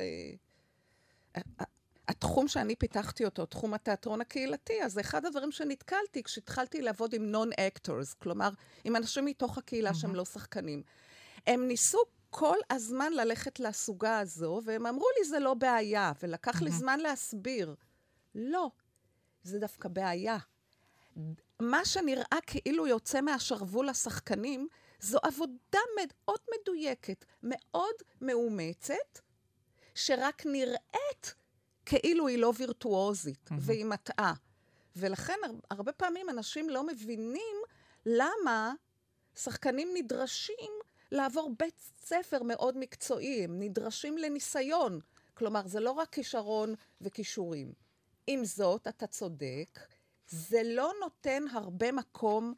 התחום 2.08 2.48
שאני 2.48 2.76
פיתחתי 2.76 3.26
אותו, 3.26 3.46
תחום 3.46 3.74
התיאטרון 3.74 4.22
הקהילתי, 4.22 4.84
אז 4.84 4.94
זה 4.94 5.02
אחד 5.02 5.26
הדברים 5.26 5.52
שנתקלתי 5.52 6.24
כשהתחלתי 6.24 6.82
לעבוד 6.82 7.14
עם 7.14 7.32
non-actors, 7.32 8.14
כלומר, 8.14 8.50
עם 8.84 8.96
אנשים 8.96 9.26
מתוך 9.26 9.58
הקהילה. 9.58 9.94
שהם 9.94 10.16
לא 10.16 10.26
שחקנים. 10.26 10.84
הם 11.48 11.68
ניסו 11.68 12.00
כל 12.30 12.58
הזמן 12.70 13.14
ללכת 13.14 13.60
לסוגה 13.60 14.20
הזו, 14.20 14.62
והם 14.66 14.86
אמרו 14.86 15.08
לי, 15.20 15.26
זה 15.26 15.40
לא 15.40 15.54
בעיה, 15.54 16.12
ולקח. 16.22 16.62
לי 16.62 16.72
זמן 16.72 17.00
להסביר. 17.00 17.76
לא, 18.36 18.72
זה 19.48 19.60
דווקא 19.60 19.90
בעיה. 19.90 20.38
מה 21.60 21.86
שנראה 21.86 22.38
כאילו 22.48 22.88
יוצא 22.88 23.22
מהשרוול 23.22 23.90
לשחקנים, 23.90 24.68
זו 25.00 25.20
עבודה 25.24 25.80
מאוד 25.96 26.40
מדויקת, 26.60 27.26
מאוד 27.44 27.96
מאומצת, 28.22 29.20
שרק 29.96 30.46
נראית 30.46 31.36
כאילו 31.86 32.28
היא 32.28 32.38
לא 32.38 32.54
וירטואוזית, 32.58 33.50
mm-hmm. 33.50 33.56
והיא 33.60 33.86
מטעה. 33.86 34.34
ולכן 34.96 35.40
הרבה 35.72 35.92
פעמים 35.92 36.30
אנשים 36.30 36.70
לא 36.70 36.88
מבינים 36.88 37.56
למה 38.06 38.74
שחקנים 39.36 39.90
נדרשים 39.94 40.72
לעבור 41.12 41.56
בית 41.60 41.80
ספר 42.06 42.44
מאוד 42.44 42.78
מקצועי, 42.78 43.44
הם 43.44 43.60
נדרשים 43.60 44.18
לניסיון. 44.18 45.00
כלומר, 45.34 45.68
זה 45.68 45.80
לא 45.80 45.92
רק 45.92 46.10
כישרון 46.10 46.76
וכישורים. 47.02 47.74
עם 48.28 48.46
זאת, 48.46 48.88
אתה 48.88 49.08
צודק, 49.08 49.80
זה 50.28 50.62
לא 50.66 50.92
נותן 51.02 51.44
הרבה 51.52 51.92
מקום 51.92 52.54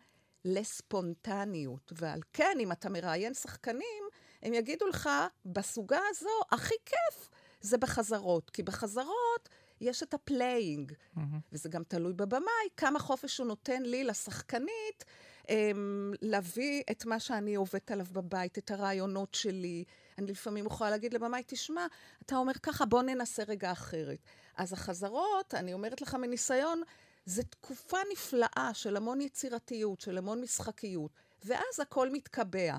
לספונטניות. 0.46 1.94
ועל 1.96 2.20
כן, 2.34 2.58
אם 2.60 2.72
אתה 2.72 2.90
מראיין 2.90 3.34
שחקנים, 3.34 4.04
הם 4.44 4.54
יגידו 4.54 4.88
לך, 4.88 5.10
בסוגה 5.46 6.00
הזו, 6.10 6.30
הכי 6.52 6.76
כיף 6.86 7.30
זה 7.62 7.78
בחזרות. 7.78 8.50
כי 8.50 8.64
בחזרות 8.64 9.50
יש 9.82 10.04
את 10.04 10.14
ה 10.14 10.23
playing, 10.23 10.92
mm-hmm. 10.92 11.20
וזה 11.52 11.70
גם 11.70 11.84
תלוי 11.84 12.14
בבמאי, 12.14 12.70
כמה 12.78 13.00
חופש 13.00 13.38
הוא 13.38 13.48
נותן 13.48 13.84
לי, 13.84 14.04
לשחקנית, 14.04 15.06
אמ, 15.50 16.14
להביא 16.22 16.84
את 16.92 17.06
מה 17.06 17.20
שאני 17.20 17.56
עובדת 17.56 17.92
עליו 17.92 18.06
בבית, 18.12 18.58
את 18.58 18.72
הרעיונות 18.72 19.36
שלי. 19.36 19.84
אני 20.20 20.32
לפעמים 20.32 20.66
יכולה 20.66 20.90
להגיד 20.90 21.14
לבמאי, 21.14 21.44
תשמע, 21.48 21.88
אתה 22.26 22.36
אומר 22.36 22.54
ככה, 22.54 22.86
בוא 22.86 23.02
ננסה 23.02 23.44
רגע 23.48 23.72
אחרת. 23.72 24.20
אז 24.56 24.74
החזרות, 24.74 25.54
אני 25.54 25.74
אומרת 25.74 26.02
לך 26.02 26.14
מניסיון, 26.14 26.82
זו 27.26 27.44
תקופה 27.50 27.98
נפלאה 28.12 28.70
של 28.74 28.98
המון 28.98 29.22
יצירתיות, 29.22 30.02
של 30.02 30.18
המון 30.18 30.42
משחקיות, 30.42 31.12
ואז 31.46 31.80
הכל 31.82 32.10
מתקבע. 32.10 32.78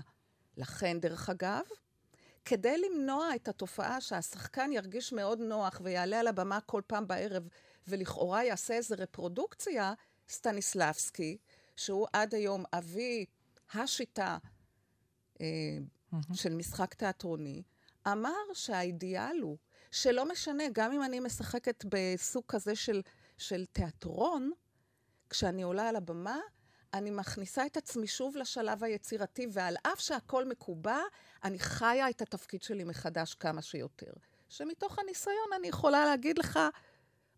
לכן, 0.56 1.00
דרך 1.00 1.30
אגב, 1.30 1.62
כדי 2.44 2.78
למנוע 2.78 3.34
את 3.34 3.48
התופעה 3.48 4.00
שהשחקן 4.00 4.72
ירגיש 4.72 5.12
מאוד 5.12 5.38
נוח 5.40 5.80
ויעלה 5.84 6.20
על 6.20 6.26
הבמה 6.26 6.60
כל 6.60 6.82
פעם 6.86 7.06
בערב 7.06 7.48
ולכאורה 7.88 8.44
יעשה 8.44 8.74
איזו 8.74 8.94
רפרודוקציה, 8.98 9.92
סטניסלבסקי, 10.28 11.36
שהוא 11.76 12.06
עד 12.12 12.34
היום 12.34 12.64
אבי 12.72 13.26
השיטה 13.72 14.38
אה, 15.40 15.46
mm-hmm. 16.12 16.34
של 16.34 16.54
משחק 16.54 16.94
תיאטרוני, 16.94 17.62
אמר 18.06 18.52
שהאידיאל 18.54 19.40
הוא 19.42 19.56
שלא 19.90 20.28
משנה, 20.28 20.64
גם 20.72 20.92
אם 20.92 21.02
אני 21.02 21.20
משחקת 21.20 21.84
בסוג 21.88 22.44
כזה 22.48 22.76
של, 22.76 23.02
של 23.38 23.64
תיאטרון, 23.66 24.50
כשאני 25.30 25.62
עולה 25.62 25.88
על 25.88 25.96
הבמה, 25.96 26.38
אני 26.94 27.10
מכניסה 27.10 27.66
את 27.66 27.76
עצמי 27.76 28.06
שוב 28.06 28.36
לשלב 28.36 28.84
היצירתי, 28.84 29.46
ועל 29.52 29.76
אף 29.82 30.00
שהכל 30.00 30.44
מקובע, 30.44 30.98
אני 31.44 31.58
חיה 31.58 32.10
את 32.10 32.22
התפקיד 32.22 32.62
שלי 32.62 32.84
מחדש 32.84 33.34
כמה 33.34 33.62
שיותר. 33.62 34.12
שמתוך 34.48 34.98
הניסיון 34.98 35.52
אני 35.56 35.68
יכולה 35.68 36.04
להגיד 36.04 36.38
לך, 36.38 36.58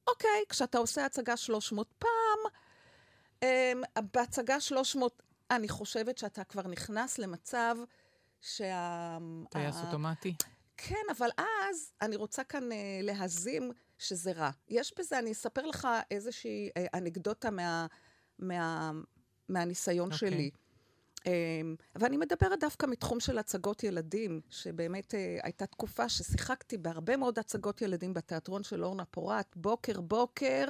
אוקיי, 0.09 0.45
כשאתה 0.49 0.79
עושה 0.79 1.05
הצגה 1.05 1.37
300 1.37 1.89
פעם, 1.99 2.53
אמ, 3.43 3.83
בהצגה 4.13 4.61
300, 4.61 5.23
אני 5.51 5.69
חושבת 5.69 6.19
שאתה 6.19 6.45
כבר 6.45 6.67
נכנס 6.67 7.19
למצב 7.19 7.77
שה... 8.43 9.19
טייס 9.51 9.77
ה- 9.77 9.87
אוטומטי? 9.87 10.35
כן, 10.77 11.05
אבל 11.11 11.29
אז 11.39 11.93
אני 12.03 12.17
רוצה 12.17 12.45
כאן 12.45 12.73
אה, 12.73 12.77
להזים 13.03 13.71
שזה 13.99 14.33
רע. 14.33 14.51
יש 14.69 14.95
בזה, 14.99 15.19
אני 15.19 15.33
אספר 15.33 15.67
לך 15.67 15.89
איזושהי 16.11 16.71
אה, 16.77 16.87
אנקדוטה 16.95 17.51
מה, 17.51 17.87
מה, 18.39 18.93
מהניסיון 19.49 20.13
אוקיי. 20.13 20.31
שלי. 20.31 20.51
אה, 21.27 21.33
ואני 21.95 22.17
מדברת 22.17 22.61
דווקא 22.61 22.87
מתחום 22.87 23.21
של 23.21 23.39
הצגות 23.39 23.85
ילדים, 23.85 24.41
שבאמת 24.51 25.15
אה, 25.15 25.39
הייתה 25.43 25.67
תקופה 25.67 26.09
ששיחקתי 26.09 26.79
בהרבה 26.79 27.17
מאוד 27.17 27.39
הצגות 27.39 27.83
ילדים 27.83 28.15
בתיאטרון 28.15 28.63
של 28.63 28.85
אורנה 28.85 29.05
פורט, 29.05 29.57
בוקר 29.57 30.01
בוקר. 30.01 30.65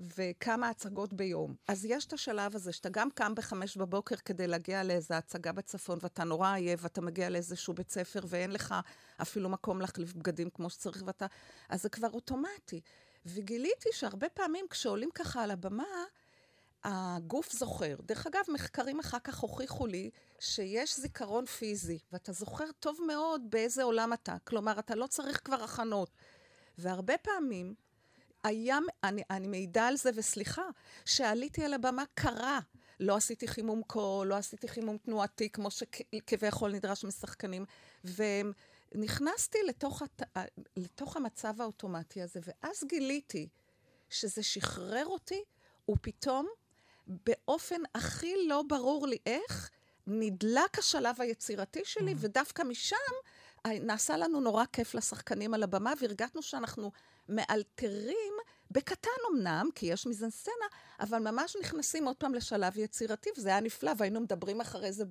וכמה 0.00 0.68
הצגות 0.68 1.12
ביום. 1.12 1.54
אז 1.68 1.84
יש 1.84 2.06
את 2.06 2.12
השלב 2.12 2.54
הזה, 2.54 2.72
שאתה 2.72 2.88
גם 2.88 3.10
קם 3.10 3.34
בחמש 3.34 3.76
בבוקר 3.76 4.16
כדי 4.16 4.46
להגיע 4.46 4.82
לאיזו 4.82 5.14
הצגה 5.14 5.52
בצפון, 5.52 5.98
ואתה 6.02 6.24
נורא 6.24 6.52
עייף, 6.52 6.80
ואתה 6.82 7.00
מגיע 7.00 7.30
לאיזשהו 7.30 7.74
בית 7.74 7.90
ספר, 7.90 8.20
ואין 8.26 8.52
לך 8.52 8.74
אפילו 9.22 9.48
מקום 9.48 9.80
להחליף 9.80 10.12
בגדים 10.12 10.50
כמו 10.50 10.70
שצריך, 10.70 11.02
ואתה... 11.06 11.26
אז 11.68 11.82
זה 11.82 11.88
כבר 11.88 12.10
אוטומטי. 12.10 12.80
וגיליתי 13.26 13.88
שהרבה 13.92 14.28
פעמים 14.28 14.66
כשעולים 14.70 15.10
ככה 15.14 15.42
על 15.42 15.50
הבמה, 15.50 15.84
הגוף 16.84 17.52
זוכר. 17.52 17.96
דרך 18.02 18.26
אגב, 18.26 18.44
מחקרים 18.48 19.00
אחר 19.00 19.18
כך 19.24 19.38
הוכיחו 19.38 19.86
לי 19.86 20.10
שיש 20.40 21.00
זיכרון 21.00 21.46
פיזי, 21.46 21.98
ואתה 22.12 22.32
זוכר 22.32 22.64
טוב 22.80 22.98
מאוד 23.06 23.42
באיזה 23.50 23.82
עולם 23.82 24.12
אתה. 24.12 24.36
כלומר, 24.44 24.78
אתה 24.78 24.94
לא 24.94 25.06
צריך 25.06 25.40
כבר 25.44 25.62
הכנות. 25.62 26.10
והרבה 26.78 27.18
פעמים 27.18 27.74
היה, 28.44 28.78
אני, 29.04 29.22
אני 29.30 29.46
מעידה 29.46 29.86
על 29.88 29.96
זה, 29.96 30.10
וסליחה, 30.14 30.62
שעליתי 31.04 31.64
על 31.64 31.74
הבמה 31.74 32.04
קרה. 32.14 32.60
לא 33.00 33.16
עשיתי 33.16 33.48
חימום 33.48 33.82
קול, 33.82 34.26
לא 34.26 34.34
עשיתי 34.34 34.68
חימום 34.68 34.96
תנועתי, 34.98 35.50
כמו 35.50 35.68
שכביכול 35.70 36.72
נדרש 36.72 37.04
משחקנים. 37.04 37.64
ונכנסתי 38.94 39.58
לתוך, 39.68 40.02
הת... 40.02 40.22
לתוך 40.76 41.16
המצב 41.16 41.60
האוטומטי 41.60 42.22
הזה, 42.22 42.40
ואז 42.42 42.84
גיליתי 42.88 43.48
שזה 44.10 44.42
שחרר 44.42 45.06
אותי, 45.06 45.42
ופתאום, 45.90 46.48
באופן 47.06 47.80
הכי 47.94 48.34
לא 48.48 48.62
ברור 48.68 49.06
לי 49.06 49.18
איך, 49.26 49.70
נדלק 50.06 50.78
השלב 50.78 51.20
היצירתי 51.20 51.80
שלי, 51.84 52.12
mm-hmm. 52.12 52.16
ודווקא 52.18 52.62
משם 52.62 52.96
נעשה 53.66 54.16
לנו 54.16 54.40
נורא 54.40 54.64
כיף 54.72 54.94
לשחקנים 54.94 55.54
על 55.54 55.62
הבמה, 55.62 55.92
והרגשנו 56.00 56.42
שאנחנו 56.42 56.92
מאלתרים, 57.28 58.32
בקטן 58.70 59.10
אמנם, 59.32 59.68
כי 59.74 59.86
יש 59.86 60.06
מזנסצנה, 60.06 60.66
אבל 61.00 61.18
ממש 61.18 61.56
נכנסים 61.60 62.06
עוד 62.06 62.16
פעם 62.16 62.34
לשלב 62.34 62.78
יצירתי, 62.78 63.30
וזה 63.36 63.48
היה 63.48 63.60
נפלא, 63.60 63.92
והיינו 63.96 64.20
מדברים 64.20 64.60
אחרי 64.60 64.92
זה 64.92 65.04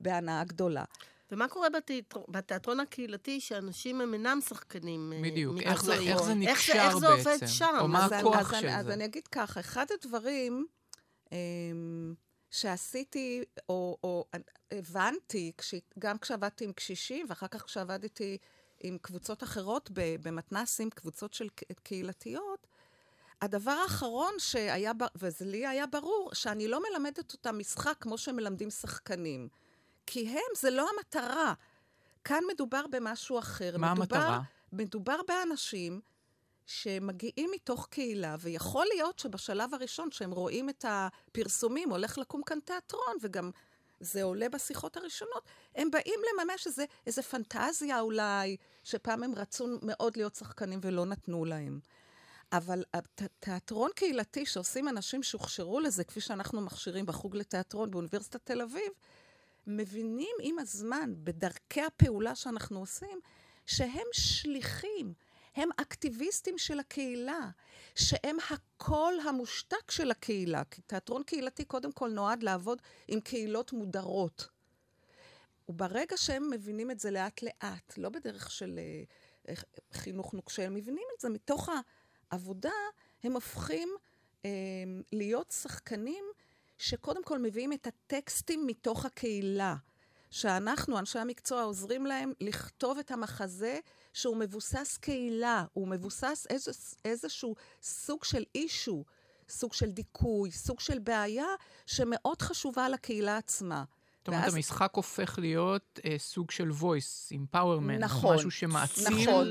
בהנאה 0.00 0.44
גדולה. 0.44 0.84
ומה 1.32 1.48
קורה 1.48 1.70
בתיאטרון, 1.70 2.24
בתיאטרון 2.28 2.80
הקהילתי, 2.80 3.40
שאנשים 3.40 4.00
הם 4.00 4.14
אינם 4.14 4.38
שחקנים 4.48 5.12
בדיוק, 5.22 5.60
איך 5.60 5.84
זה, 5.84 5.94
איך 5.94 6.22
זה 6.22 6.34
נקשר 6.34 6.72
איך 6.72 6.98
זה, 6.98 7.06
איך 7.08 7.22
זה 7.22 7.30
בעצם? 7.30 7.30
עובד 7.30 7.46
שם? 7.46 7.74
או 7.80 7.88
מה 7.88 8.04
אז 8.04 8.12
הכוח 8.12 8.50
של 8.50 8.56
אני, 8.56 8.72
זה? 8.74 8.76
אז 8.76 8.88
אני 8.90 9.04
אגיד 9.04 9.26
ככה, 9.26 9.60
אחד 9.60 9.86
הדברים 9.94 10.66
um, 11.26 11.32
שעשיתי, 12.52 13.44
או, 13.68 13.98
או 14.04 14.24
הבנתי, 14.70 15.52
כש, 15.58 15.74
גם 15.98 16.18
כשעבדתי 16.18 16.64
עם 16.64 16.72
קשישים, 16.72 17.26
ואחר 17.28 17.46
כך 17.46 17.64
כשעבדתי 17.64 18.38
עם 18.80 18.98
קבוצות 19.02 19.42
אחרות 19.42 19.90
במתנסים, 19.94 20.90
קבוצות 20.90 21.34
של 21.34 21.48
קהילתיות, 21.82 22.66
הדבר 23.42 23.70
האחרון 23.70 24.34
שהיה, 24.38 24.92
וזה 25.14 25.44
לי 25.44 25.66
היה 25.66 25.86
ברור, 25.86 26.30
שאני 26.32 26.68
לא 26.68 26.82
מלמדת 26.90 27.32
אותם 27.32 27.58
משחק 27.58 27.94
כמו 28.00 28.18
שמלמדים 28.18 28.70
שחקנים. 28.70 29.48
כי 30.06 30.28
הם, 30.28 30.54
זה 30.56 30.70
לא 30.70 30.88
המטרה. 30.96 31.54
כאן 32.24 32.40
מדובר 32.54 32.84
במשהו 32.90 33.38
אחר. 33.38 33.78
מה 33.78 33.94
מדובר, 33.94 34.16
המטרה? 34.16 34.40
מדובר 34.72 35.20
באנשים 35.28 36.00
שמגיעים 36.66 37.50
מתוך 37.54 37.86
קהילה, 37.90 38.36
ויכול 38.40 38.86
להיות 38.94 39.18
שבשלב 39.18 39.74
הראשון, 39.74 40.10
שהם 40.10 40.30
רואים 40.30 40.68
את 40.68 40.84
הפרסומים, 40.88 41.90
הולך 41.90 42.18
לקום 42.18 42.42
כאן 42.42 42.58
תיאטרון, 42.64 43.16
וגם 43.22 43.50
זה 44.00 44.22
עולה 44.22 44.48
בשיחות 44.48 44.96
הראשונות, 44.96 45.42
הם 45.74 45.90
באים 45.90 46.20
לממש 46.32 46.66
איזה, 46.66 46.84
איזה 47.06 47.22
פנטזיה 47.22 48.00
אולי, 48.00 48.56
שפעם 48.84 49.22
הם 49.22 49.34
רצו 49.34 49.66
מאוד 49.82 50.16
להיות 50.16 50.34
שחקנים 50.34 50.78
ולא 50.82 51.06
נתנו 51.06 51.44
להם. 51.44 51.80
אבל 52.52 52.84
תיאטרון 53.40 53.90
קהילתי 53.94 54.46
שעושים 54.46 54.88
אנשים 54.88 55.22
שהוכשרו 55.22 55.80
לזה, 55.80 56.04
כפי 56.04 56.20
שאנחנו 56.20 56.60
מכשירים 56.60 57.06
בחוג 57.06 57.36
לתיאטרון 57.36 57.90
באוניברסיטת 57.90 58.40
תל 58.44 58.62
אביב, 58.62 58.92
מבינים 59.66 60.36
עם 60.42 60.58
הזמן, 60.58 61.14
בדרכי 61.16 61.82
הפעולה 61.82 62.34
שאנחנו 62.34 62.80
עושים, 62.80 63.20
שהם 63.66 64.06
שליחים, 64.12 65.12
הם 65.54 65.68
אקטיביסטים 65.76 66.58
של 66.58 66.80
הקהילה, 66.80 67.50
שהם 67.94 68.36
הקול 68.50 69.20
המושתק 69.28 69.90
של 69.90 70.10
הקהילה. 70.10 70.64
כי 70.64 70.82
תיאטרון 70.82 71.22
קהילתי 71.22 71.64
קודם 71.64 71.92
כל 71.92 72.10
נועד 72.10 72.42
לעבוד 72.42 72.82
עם 73.08 73.20
קהילות 73.20 73.72
מודרות. 73.72 74.48
וברגע 75.68 76.16
שהם 76.16 76.50
מבינים 76.50 76.90
את 76.90 77.00
זה 77.00 77.10
לאט-לאט, 77.10 77.98
לא 77.98 78.08
בדרך 78.08 78.50
של 78.50 78.80
uh, 79.48 79.52
חינוך 79.92 80.34
נוקשה, 80.34 80.66
הם 80.66 80.74
מבינים 80.74 81.04
את 81.16 81.20
זה 81.20 81.28
מתוך 81.28 81.68
העבודה, 82.30 82.70
הם 83.22 83.32
הופכים 83.32 83.88
uh, 84.42 84.46
להיות 85.12 85.50
שחקנים 85.50 86.24
שקודם 86.78 87.24
כל 87.24 87.38
מביאים 87.38 87.72
את 87.72 87.86
הטקסטים 87.86 88.66
מתוך 88.66 89.04
הקהילה. 89.04 89.76
שאנחנו, 90.30 90.98
אנשי 90.98 91.18
המקצוע, 91.18 91.62
עוזרים 91.62 92.06
להם 92.06 92.32
לכתוב 92.40 92.98
את 92.98 93.10
המחזה 93.10 93.78
שהוא 94.12 94.36
מבוסס 94.36 94.98
קהילה, 95.00 95.64
הוא 95.72 95.88
מבוסס 95.88 96.46
איזה, 96.50 96.70
איזשהו 97.04 97.54
סוג 97.82 98.24
של 98.24 98.44
אישו, 98.54 99.04
סוג 99.48 99.72
של 99.72 99.90
דיכוי, 99.90 100.50
סוג 100.50 100.80
של 100.80 100.98
בעיה 100.98 101.46
שמאוד 101.86 102.42
חשובה 102.42 102.88
לקהילה 102.88 103.36
עצמה. 103.36 103.84
זאת 104.18 104.28
אומרת, 104.28 104.42
ואז... 104.42 104.54
המשחק 104.54 104.92
הופך 104.94 105.38
להיות 105.38 106.00
אה, 106.04 106.14
סוג 106.18 106.50
של 106.50 106.70
voice, 106.70 107.32
empowerment, 107.32 107.98
נכון, 107.98 108.36
משהו 108.36 108.50
שמעצים. 108.50 109.18
נכון, 109.18 109.48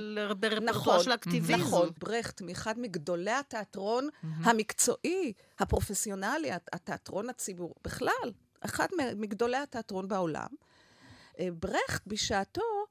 נכון, 0.64 1.04
של 1.04 1.14
אקטיביזם. 1.14 1.62
נכון, 1.62 1.90
ברכט, 2.00 2.42
מאחד 2.42 2.80
מגדולי 2.80 3.32
התיאטרון 3.32 4.10
mm-hmm. 4.10 4.28
המקצועי, 4.44 5.34
הפרופסיונלי, 5.60 6.52
התיאטרון 6.74 7.30
הציבור, 7.30 7.76
בכלל, 7.84 8.32
אחד 8.62 8.88
מגדולי 9.16 9.58
התיאטרון 9.58 10.08
בעולם. 10.08 10.48
ברכט 11.40 12.02
בשעתו 12.08 12.86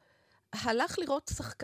הלך 0.53 0.99
לראות 0.99 1.31
שחק... 1.37 1.63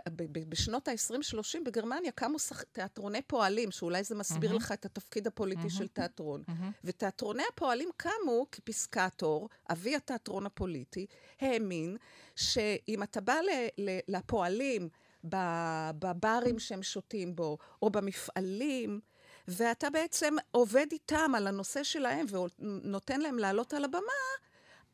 בשנות 0.49 0.89
ה-20-30 0.89 1.59
בגרמניה 1.65 2.13
קמו 2.13 2.39
שח... 2.39 2.63
תיאטרוני 2.63 3.23
פועלים, 3.23 3.71
שאולי 3.71 4.05
זה 4.05 4.15
מסביר 4.15 4.51
mm-hmm. 4.51 4.57
לך 4.57 4.73
את 4.73 4.85
התפקיד 4.85 5.27
הפוליטי 5.27 5.67
mm-hmm. 5.67 5.71
של 5.71 5.89
תיאטרון. 5.89 6.43
Mm-hmm. 6.49 6.73
ותיאטרוני 6.85 7.43
הפועלים 7.53 7.89
קמו 7.97 8.47
כפסקטור, 8.53 9.49
אבי 9.73 9.97
התיאטרון 9.97 10.47
הפוליטי, 10.47 11.07
האמין 11.41 11.97
שאם 12.37 13.03
אתה 13.03 13.21
בא 13.21 13.35
ל... 13.35 13.51
ל... 13.79 13.99
לפועלים 14.09 14.89
בברים 15.99 16.59
שהם 16.59 16.83
שותים 16.83 17.37
בו, 17.37 17.59
או 17.83 17.91
במפעלים, 17.91 19.01
ואתה 19.49 19.91
בעצם 19.91 20.35
עובד 20.51 20.87
איתם 20.93 21.33
על 21.37 21.47
הנושא 21.47 21.83
שלהם 21.83 22.27
ונותן 22.59 23.21
להם 23.21 23.39
לעלות 23.39 23.75
על 23.75 23.85
הבמה, 23.85 24.01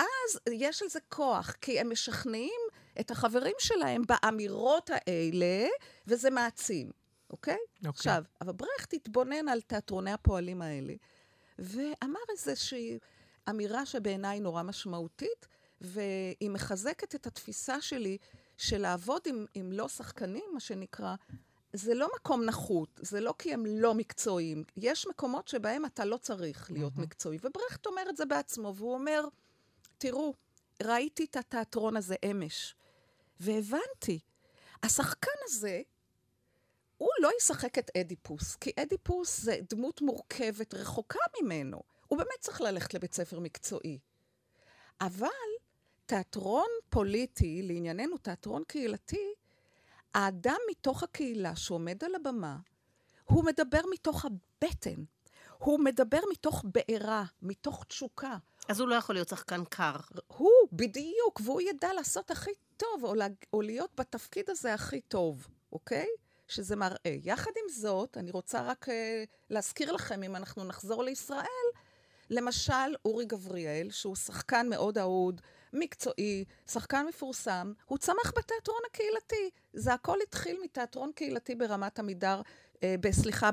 אז 0.00 0.40
יש 0.52 0.82
לזה 0.82 0.98
כוח, 1.08 1.54
כי 1.60 1.80
הם 1.80 1.92
משכנעים 1.92 2.60
את 3.00 3.10
החברים 3.10 3.54
שלהם 3.58 4.02
באמירות 4.06 4.90
האלה, 4.92 5.66
וזה 6.06 6.30
מעצים, 6.30 6.90
אוקיי? 7.30 7.58
אוקיי. 7.76 7.88
עכשיו, 7.90 8.24
אבל 8.40 8.52
ברכט 8.52 8.92
התבונן 8.94 9.48
על 9.48 9.60
תיאטרוני 9.60 10.12
הפועלים 10.12 10.62
האלה, 10.62 10.94
ואמר 11.58 12.20
איזושהי 12.30 12.98
אמירה 13.50 13.86
שבעיניי 13.86 14.40
נורא 14.40 14.62
משמעותית, 14.62 15.46
והיא 15.80 16.50
מחזקת 16.50 17.14
את 17.14 17.26
התפיסה 17.26 17.80
שלי 17.80 18.18
של 18.56 18.78
לעבוד 18.78 19.22
עם, 19.26 19.46
עם 19.54 19.72
לא 19.72 19.88
שחקנים, 19.88 20.44
מה 20.52 20.60
שנקרא, 20.60 21.14
זה 21.72 21.94
לא 21.94 22.08
מקום 22.16 22.44
נחות, 22.44 23.00
זה 23.02 23.20
לא 23.20 23.34
כי 23.38 23.54
הם 23.54 23.66
לא 23.66 23.94
מקצועיים. 23.94 24.64
יש 24.76 25.06
מקומות 25.06 25.48
שבהם 25.48 25.84
אתה 25.84 26.04
לא 26.04 26.16
צריך 26.16 26.70
להיות 26.70 26.92
mm-hmm. 26.96 27.00
מקצועי, 27.00 27.38
וברכט 27.42 27.86
אומר 27.86 28.02
את 28.08 28.16
זה 28.16 28.26
בעצמו, 28.26 28.74
והוא 28.76 28.94
אומר, 28.94 29.24
תראו, 29.98 30.34
ראיתי 30.82 31.24
את 31.24 31.36
התיאטרון 31.36 31.96
הזה 31.96 32.14
אמש, 32.30 32.74
והבנתי, 33.42 34.18
השחקן 34.82 35.38
הזה, 35.44 35.82
הוא 36.98 37.08
לא 37.20 37.30
ישחק 37.40 37.78
את 37.78 37.90
אדיפוס, 37.96 38.56
כי 38.56 38.70
אדיפוס 38.82 39.40
זה 39.40 39.58
דמות 39.70 40.02
מורכבת, 40.02 40.74
רחוקה 40.74 41.18
ממנו. 41.42 41.82
הוא 42.08 42.18
באמת 42.18 42.40
צריך 42.40 42.60
ללכת 42.60 42.94
לבית 42.94 43.14
ספר 43.14 43.40
מקצועי. 43.40 43.98
אבל 45.00 45.28
תיאטרון 46.06 46.68
פוליטי, 46.90 47.62
לענייננו 47.62 48.18
תיאטרון 48.18 48.62
קהילתי, 48.66 49.34
האדם 50.14 50.58
מתוך 50.70 51.02
הקהילה 51.02 51.56
שעומד 51.56 52.04
על 52.04 52.14
הבמה, 52.14 52.56
הוא 53.24 53.44
מדבר 53.44 53.80
מתוך 53.92 54.24
הבטן. 54.24 55.04
הוא 55.58 55.80
מדבר 55.80 56.20
מתוך 56.32 56.64
בעירה, 56.64 57.24
מתוך 57.42 57.84
תשוקה. 57.88 58.36
אז 58.68 58.80
הוא 58.80 58.88
לא 58.88 58.94
יכול 58.94 59.14
להיות 59.14 59.28
שחקן 59.28 59.64
קר. 59.64 59.96
הוא 60.26 60.50
בדיוק, 60.72 61.40
והוא 61.44 61.60
ידע 61.60 61.92
לעשות 61.92 62.30
הכי 62.30 62.50
טוב, 62.76 63.04
או, 63.04 63.14
לה, 63.14 63.26
או 63.52 63.62
להיות 63.62 63.90
בתפקיד 63.96 64.50
הזה 64.50 64.74
הכי 64.74 65.00
טוב, 65.00 65.48
אוקיי? 65.72 66.06
שזה 66.48 66.76
מראה. 66.76 67.16
יחד 67.22 67.50
עם 67.62 67.68
זאת, 67.68 68.16
אני 68.16 68.30
רוצה 68.30 68.62
רק 68.62 68.88
uh, 68.88 68.92
להזכיר 69.50 69.92
לכם, 69.92 70.22
אם 70.22 70.36
אנחנו 70.36 70.64
נחזור 70.64 71.04
לישראל, 71.04 71.46
למשל, 72.30 72.94
אורי 73.04 73.24
גבריאל, 73.24 73.90
שהוא 73.90 74.16
שחקן 74.16 74.68
מאוד 74.70 74.98
אהוד, 74.98 75.40
מקצועי, 75.72 76.44
שחקן 76.70 77.06
מפורסם, 77.08 77.72
הוא 77.86 77.98
צמח 77.98 78.32
בתיאטרון 78.36 78.80
הקהילתי. 78.90 79.50
זה 79.72 79.94
הכל 79.94 80.18
התחיל 80.22 80.60
מתיאטרון 80.62 81.12
קהילתי 81.14 81.54
ברמת 81.54 81.98
עמידר, 81.98 82.42
אה, 82.82 82.94
סליחה, 83.10 83.50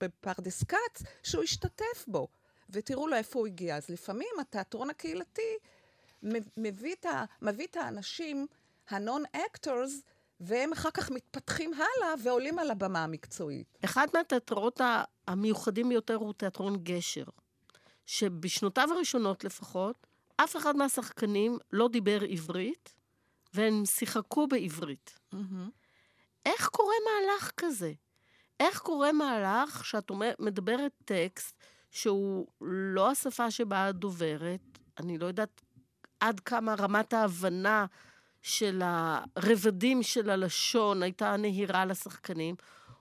בפרדס 0.00 0.64
כץ, 0.64 1.02
שהוא 1.22 1.42
השתתף 1.42 2.04
בו. 2.06 2.28
ותראו 2.70 3.08
לו 3.08 3.16
איפה 3.16 3.38
הוא 3.38 3.46
הגיע. 3.46 3.76
אז 3.76 3.88
לפעמים 3.88 4.28
התיאטרון 4.40 4.90
הקהילתי 4.90 5.56
מביא 6.56 6.94
את, 6.94 7.06
ה, 7.06 7.24
מביא 7.42 7.66
את 7.66 7.76
האנשים, 7.76 8.46
ה 8.88 8.97
non-actors, 8.97 10.02
והם 10.40 10.72
אחר 10.72 10.90
כך 10.90 11.10
מתפתחים 11.10 11.72
הלאה 11.74 12.14
ועולים 12.22 12.58
על 12.58 12.70
הבמה 12.70 13.04
המקצועית. 13.04 13.78
אחד 13.84 14.06
מהתיאטראות 14.14 14.80
המיוחדים 15.28 15.88
ביותר 15.88 16.14
הוא 16.14 16.32
תיאטרון 16.32 16.76
גשר, 16.82 17.24
שבשנותיו 18.06 18.88
הראשונות 18.92 19.44
לפחות, 19.44 20.06
אף 20.36 20.56
אחד 20.56 20.76
מהשחקנים 20.76 21.58
לא 21.72 21.88
דיבר 21.88 22.22
עברית, 22.22 22.94
והם 23.54 23.84
שיחקו 23.84 24.46
בעברית. 24.46 25.18
Mm-hmm. 25.34 25.70
איך 26.46 26.68
קורה 26.68 26.94
מהלך 27.04 27.50
כזה? 27.56 27.92
איך 28.60 28.80
קורה 28.80 29.12
מהלך 29.12 29.84
שאת 29.84 30.10
מדברת 30.38 30.92
טקסט 31.04 31.56
שהוא 31.90 32.46
לא 32.60 33.10
השפה 33.10 33.50
שבה 33.50 33.90
את 33.90 33.96
דוברת, 33.96 34.78
אני 34.98 35.18
לא 35.18 35.26
יודעת 35.26 35.60
עד 36.22 36.40
כמה 36.40 36.74
רמת 36.74 37.12
ההבנה 37.12 37.86
של 38.42 38.82
הרבדים 38.84 40.02
של 40.02 40.30
הלשון 40.30 41.02
הייתה 41.02 41.36
נהירה 41.36 41.84
לשחקנים. 41.84 42.54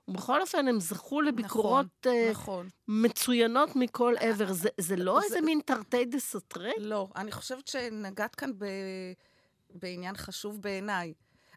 ובכל 0.07 0.41
אופן, 0.41 0.67
הם 0.67 0.79
זכו 0.79 1.21
לביקורות 1.21 1.85
נכון, 2.05 2.27
uh, 2.27 2.31
נכון. 2.31 2.69
מצוינות 2.87 3.75
מכל 3.75 4.15
עבר. 4.19 4.53
זה, 4.53 4.69
זה 4.77 4.95
לא 4.95 5.19
זה... 5.19 5.25
איזה 5.25 5.41
מין 5.41 5.59
תרתי 5.65 6.05
דה 6.05 6.19
סוטרה? 6.19 6.69
לא, 6.77 7.07
אני 7.15 7.31
חושבת 7.31 7.67
שנגעת 7.67 8.35
כאן 8.35 8.51
ב... 8.57 8.65
בעניין 9.69 10.17
חשוב 10.17 10.61
בעיניי. 10.61 11.13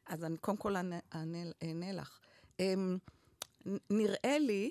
אז 0.07 0.25
אני 0.25 0.37
קודם 0.37 0.57
כל 0.57 0.77
אענה 0.77 1.93
לך. 1.93 2.19
Um, 2.59 2.63
נראה 3.91 4.39
לי 4.39 4.71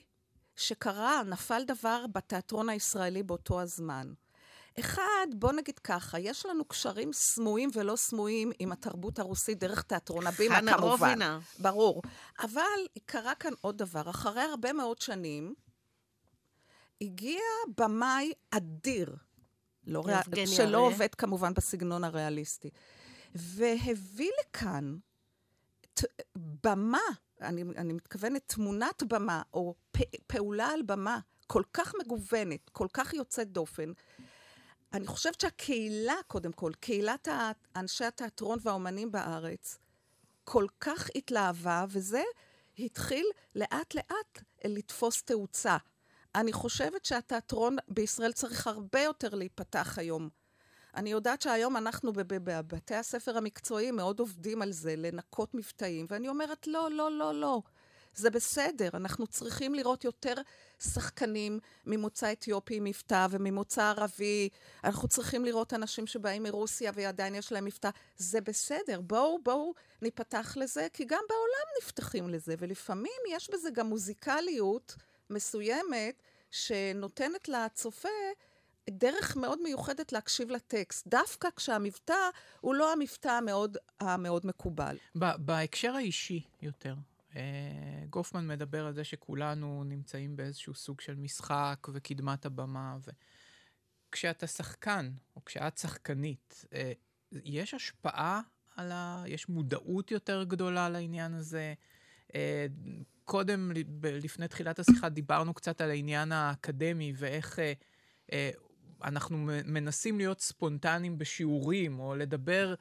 שקרה, 0.55 1.23
נפל 1.23 1.63
דבר 1.67 2.05
בתיאטרון 2.13 2.69
הישראלי 2.69 3.23
באותו 3.23 3.61
הזמן. 3.61 4.13
אחד, 4.79 5.27
בוא 5.35 5.51
נגיד 5.51 5.79
ככה, 5.79 6.19
יש 6.19 6.45
לנו 6.45 6.65
קשרים 6.65 7.13
סמויים 7.13 7.69
ולא 7.73 7.95
סמויים 7.95 8.51
עם 8.59 8.71
התרבות 8.71 9.19
הרוסית 9.19 9.59
דרך 9.59 9.81
תיאטרון 9.81 10.27
הבימה, 10.27 10.55
כמובן. 10.59 10.77
חנה 10.77 10.85
רובינה. 10.91 11.39
ברור. 11.59 12.01
אבל 12.39 12.61
קרה 13.05 13.35
כאן 13.35 13.53
עוד 13.61 13.77
דבר. 13.77 14.09
אחרי 14.09 14.41
הרבה 14.41 14.73
מאוד 14.73 15.01
שנים, 15.01 15.53
הגיע 17.01 17.41
במאי 17.77 18.33
אדיר, 18.51 19.15
לא 19.87 20.03
ריאל... 20.05 20.45
שלא 20.45 20.77
הרי. 20.77 20.93
עובד 20.93 21.15
כמובן 21.15 21.53
בסגנון 21.53 22.03
הריאליסטי, 22.03 22.69
והביא 23.35 24.31
לכאן 24.41 24.97
ת... 25.93 26.03
במה, 26.63 26.99
אני, 27.41 27.63
אני 27.77 27.93
מתכוונת 27.93 28.41
תמונת 28.47 29.03
במה, 29.03 29.41
או 29.53 29.75
פ... 29.91 29.97
פעולה 30.27 30.67
על 30.67 30.81
במה, 30.81 31.19
כל 31.47 31.63
כך 31.73 31.93
מגוונת, 31.99 32.69
כל 32.69 32.87
כך 32.93 33.13
יוצאת 33.13 33.51
דופן, 33.51 33.91
אני 34.93 35.07
חושבת 35.07 35.41
שהקהילה, 35.41 36.15
קודם 36.27 36.51
כל, 36.51 36.71
קהילת 36.79 37.27
אנשי 37.75 38.05
התיאטרון 38.05 38.59
והאומנים 38.61 39.11
בארץ, 39.11 39.77
כל 40.43 40.65
כך 40.79 41.09
התלהבה, 41.15 41.85
וזה 41.89 42.23
התחיל 42.79 43.25
לאט-לאט 43.55 44.41
לתפוס 44.65 45.23
תאוצה. 45.23 45.77
אני 46.35 46.53
חושבת 46.53 47.05
שהתיאטרון 47.05 47.75
בישראל 47.87 48.31
צריך 48.31 48.67
הרבה 48.67 48.99
יותר 49.01 49.35
להיפתח 49.35 49.97
היום. 49.97 50.29
אני 50.95 51.11
יודעת 51.11 51.41
שהיום 51.41 51.77
אנחנו 51.77 52.13
בבתי 52.13 52.95
הספר 52.95 53.37
המקצועיים 53.37 53.95
מאוד 53.95 54.19
עובדים 54.19 54.61
על 54.61 54.71
זה, 54.71 54.95
לנקות 54.95 55.53
מבטאים, 55.53 56.05
ואני 56.09 56.29
אומרת, 56.29 56.67
לא, 56.67 56.91
לא, 56.91 57.11
לא, 57.11 57.33
לא. 57.33 57.61
זה 58.15 58.29
בסדר, 58.29 58.89
אנחנו 58.93 59.27
צריכים 59.27 59.75
לראות 59.75 60.03
יותר 60.03 60.33
שחקנים 60.79 61.59
ממוצא 61.85 62.31
אתיופי 62.31 62.75
עם 62.75 62.83
מבטא 62.83 63.27
וממוצא 63.29 63.83
ערבי. 63.83 64.49
אנחנו 64.83 65.07
צריכים 65.07 65.45
לראות 65.45 65.73
אנשים 65.73 66.07
שבאים 66.07 66.43
מרוסיה 66.43 66.91
ועדיין 66.95 67.35
יש 67.35 67.51
להם 67.51 67.65
מבטא. 67.65 67.89
זה 68.17 68.41
בסדר, 68.41 69.01
בואו, 69.01 69.39
בואו 69.43 69.73
ניפתח 70.01 70.57
לזה, 70.57 70.87
כי 70.93 71.05
גם 71.05 71.21
בעולם 71.29 71.67
נפתחים 71.81 72.29
לזה, 72.29 72.55
ולפעמים 72.59 73.21
יש 73.29 73.49
בזה 73.49 73.69
גם 73.69 73.87
מוזיקליות 73.87 74.95
מסוימת 75.29 76.21
שנותנת 76.51 77.49
לצופה 77.49 78.09
דרך 78.89 79.35
מאוד 79.35 79.61
מיוחדת 79.61 80.11
להקשיב 80.11 80.51
לטקסט, 80.51 81.07
דווקא 81.07 81.47
כשהמבטא 81.55 82.29
הוא 82.61 82.75
לא 82.75 82.91
המבטא 82.91 83.29
המאוד, 83.29 83.77
המאוד 83.99 84.45
מקובל. 84.45 84.97
בהקשר 85.15 85.95
האישי 85.95 86.41
יותר, 86.61 86.93
גופמן 88.09 88.47
מדבר 88.47 88.85
על 88.85 88.93
זה 88.93 89.03
שכולנו 89.03 89.83
נמצאים 89.83 90.35
באיזשהו 90.35 90.73
סוג 90.73 91.01
של 91.01 91.15
משחק 91.15 91.87
וקדמת 91.93 92.45
הבמה, 92.45 92.97
וכשאתה 94.09 94.47
שחקן, 94.47 95.11
או 95.35 95.45
כשאת 95.45 95.77
שחקנית, 95.77 96.65
אה, 96.73 96.91
יש 97.31 97.73
השפעה 97.73 98.41
על 98.75 98.91
ה... 98.91 99.23
יש 99.27 99.49
מודעות 99.49 100.11
יותר 100.11 100.43
גדולה 100.43 100.89
לעניין 100.89 101.33
הזה. 101.33 101.73
אה, 102.35 102.65
קודם, 103.25 103.71
לפני 104.03 104.47
תחילת 104.47 104.79
השיחה, 104.79 105.09
דיברנו 105.09 105.53
קצת 105.53 105.81
על 105.81 105.89
העניין 105.89 106.31
האקדמי 106.31 107.13
ואיך 107.15 107.59
אנחנו 109.03 109.37
מנסים 109.65 110.17
להיות 110.17 110.41
ספונטניים 110.41 111.17
בשיעורים, 111.17 111.99
או 111.99 112.15
לדבר 112.15 112.75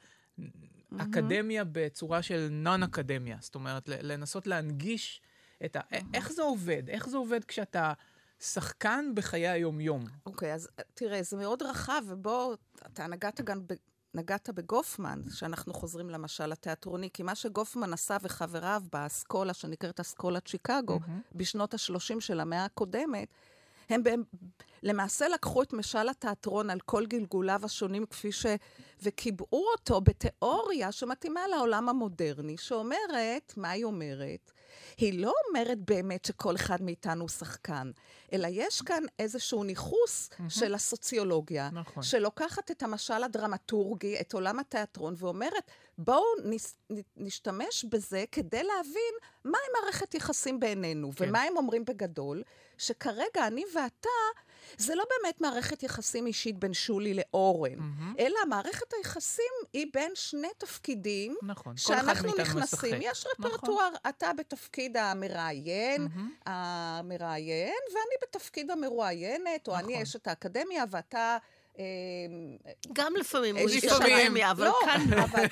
mm-hmm. 0.99 1.03
אקדמיה 1.03 1.63
בצורה 1.71 2.21
של 2.21 2.47
נון-אקדמיה. 2.51 3.37
זאת 3.39 3.55
אומרת, 3.55 3.83
לנסות 3.87 4.47
להנגיש 4.47 5.21
את 5.65 5.75
ה... 5.75 5.79
Mm-hmm. 5.79 5.95
איך 6.13 6.31
זה 6.31 6.41
עובד? 6.41 6.89
איך 6.89 7.09
זה 7.09 7.17
עובד 7.17 7.43
כשאתה 7.43 7.93
שחקן 8.39 9.05
בחיי 9.15 9.47
היום-יום? 9.47 10.03
אוקיי, 10.25 10.51
okay, 10.51 10.55
אז 10.55 10.69
תראה, 10.93 11.23
זה 11.23 11.37
מאוד 11.37 11.63
רחב, 11.63 12.01
ובוא, 12.07 12.55
אתה 12.85 13.07
נגעת 13.07 13.41
גם 13.41 13.67
ב... 13.67 13.73
נגעת 14.15 14.49
בגופמן, 14.49 15.21
שאנחנו 15.31 15.73
חוזרים 15.73 16.09
למשל 16.09 16.45
לתיאטרוני, 16.45 17.09
כי 17.13 17.23
מה 17.23 17.35
שגופמן 17.35 17.93
עשה 17.93 18.17
וחבריו 18.21 18.83
באסכולה, 18.91 19.53
שנקראת 19.53 19.99
אסכולת 19.99 20.47
שיקגו, 20.47 20.97
mm-hmm. 20.97 21.37
בשנות 21.37 21.73
ה-30 21.73 22.19
של 22.19 22.39
המאה 22.39 22.65
הקודמת, 22.65 23.27
הם 23.89 24.03
למעשה 24.83 25.27
לקחו 25.27 25.63
את 25.63 25.73
משל 25.73 26.09
התיאטרון 26.09 26.69
על 26.69 26.79
כל 26.79 27.05
גלגוליו 27.05 27.61
השונים 27.63 28.05
כפי 28.05 28.31
ש... 28.31 28.45
וקיבעו 29.03 29.65
אותו 29.77 30.01
בתיאוריה 30.01 30.91
שמתאימה 30.91 31.47
לעולם 31.47 31.89
המודרני, 31.89 32.57
שאומרת, 32.57 33.53
מה 33.57 33.69
היא 33.69 33.83
אומרת? 33.83 34.51
היא 34.97 35.21
לא 35.21 35.33
אומרת 35.47 35.77
באמת 35.77 36.25
שכל 36.25 36.55
אחד 36.55 36.81
מאיתנו 36.81 37.21
הוא 37.21 37.29
שחקן, 37.29 37.91
אלא 38.33 38.47
יש 38.51 38.81
כאן 38.81 39.03
איזשהו 39.19 39.63
ניכוס 39.63 40.29
mm-hmm. 40.29 40.49
של 40.49 40.73
הסוציולוגיה, 40.73 41.69
נכון. 41.73 42.03
שלוקחת 42.03 42.71
את 42.71 42.83
המשל 42.83 43.23
הדרמטורגי, 43.23 44.19
את 44.21 44.33
עולם 44.33 44.59
התיאטרון, 44.59 45.15
ואומרת, 45.17 45.71
בואו 45.97 46.23
נס, 46.43 46.77
נשתמש 47.17 47.85
בזה 47.89 48.23
כדי 48.31 48.63
להבין 48.63 49.13
מהי 49.43 49.61
מערכת 49.81 50.15
יחסים 50.15 50.59
בינינו, 50.59 51.11
כן. 51.15 51.29
ומה 51.29 51.41
הם 51.41 51.57
אומרים 51.57 51.85
בגדול, 51.85 52.43
שכרגע 52.77 53.47
אני 53.47 53.63
ואתה 53.75 54.09
זה 54.77 54.95
לא 54.95 55.03
באמת 55.09 55.41
מערכת 55.41 55.83
יחסים 55.83 56.27
אישית 56.27 56.59
בין 56.59 56.73
שולי 56.73 57.13
לאורן, 57.13 57.79
mm-hmm. 57.79 58.19
אלא 58.19 58.39
מערכת 58.49 58.93
היחסים 58.97 59.53
היא 59.73 59.87
בין 59.93 60.11
שני 60.15 60.47
תפקידים, 60.57 61.35
נכון, 61.41 61.77
שאנחנו 61.77 62.29
נכנסים, 62.37 62.95
יש 63.01 63.25
רפרטואר, 63.33 63.87
נכון. 63.87 64.09
אתה 64.09 64.31
בתפקיד 64.37 64.97
המראיין, 64.97 66.07
mm-hmm. 66.07 66.49
המראיין, 66.49 67.81
ואני 67.89 68.15
בתפקיד 68.21 68.71
המרואיינת, 68.71 69.67
או 69.67 69.73
נכון. 69.73 69.85
אני 69.85 70.03
אשת 70.03 70.27
האקדמיה, 70.27 70.83
ואתה... 70.89 71.37
אמ, 71.79 72.57
גם 72.93 73.13
לפעמים 73.19 73.57
הוא 73.57 73.69
איש 73.69 73.83
אקדמיה, 73.83 74.51
אבל 74.51 74.65
לא, 74.65 74.79
כאן... 74.85 75.19
אבל... 75.19 75.45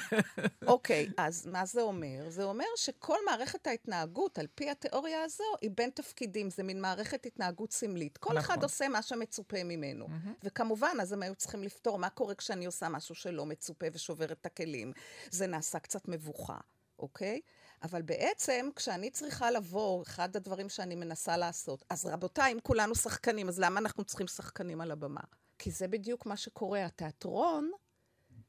אוקיי, 0.68 1.10
אז 1.18 1.48
מה 1.48 1.66
זה 1.66 1.82
אומר? 1.82 2.30
זה 2.30 2.44
אומר 2.44 2.66
שכל 2.76 3.18
מערכת 3.26 3.68
ההתנהגות, 3.68 4.40
על 4.40 4.48
פי 4.56 4.70
התיאוריה 4.70 5.24
הזו, 5.24 5.44
היא 5.62 5.72
בין 5.76 5.90
תפקידים. 5.90 6.50
זה 6.50 6.64
מין 6.64 6.82
מערכת 6.82 7.26
התנהגות 7.26 7.72
סמלית. 7.72 8.18
כל 8.18 8.38
אחד 8.38 8.54
נכון. 8.54 8.64
עושה 8.64 8.88
מה 8.88 9.02
שמצופה 9.02 9.64
ממנו. 9.64 10.08
וכמובן, 10.44 10.98
אז 11.02 11.14
הם 11.14 11.24
היו 11.24 11.36
צריכים 11.36 11.64
לפתור 11.64 12.00
מה 12.00 12.10
קורה 12.10 12.36
כשאני 12.36 12.66
עושה 12.66 12.90
משהו 12.90 13.16
שלא 13.16 13.46
מצופה 13.46 13.86
ושובר 13.94 14.32
את 14.32 14.46
הכלים. 14.46 14.92
זה 15.32 15.48
נעשה 15.48 15.80
קצת 15.80 16.08
מבוכה, 16.08 16.58
אוקיי? 17.00 17.42
אבל 17.84 18.02
בעצם, 18.02 18.70
כשאני 18.76 19.10
צריכה 19.10 19.52
לבוא, 19.52 20.04
אחד 20.04 20.36
הדברים 20.36 20.70
שאני 20.70 20.96
מנסה 20.96 21.38
לעשות, 21.38 21.86
אז 21.90 22.06
רבותיי, 22.06 22.54
אם 22.54 22.60
כולנו 22.64 22.96
שחקנים, 22.96 23.48
אז 23.48 23.60
למה 23.60 23.80
אנחנו 23.80 24.04
צריכים 24.04 24.28
שחקנים 24.28 24.82
על 24.82 24.92
הבמה? 24.92 25.22
כי 25.62 25.72
זה 25.72 25.88
בדיוק 25.88 26.26
מה 26.26 26.38
שקורה. 26.38 26.86
התיאטרון, 26.86 27.72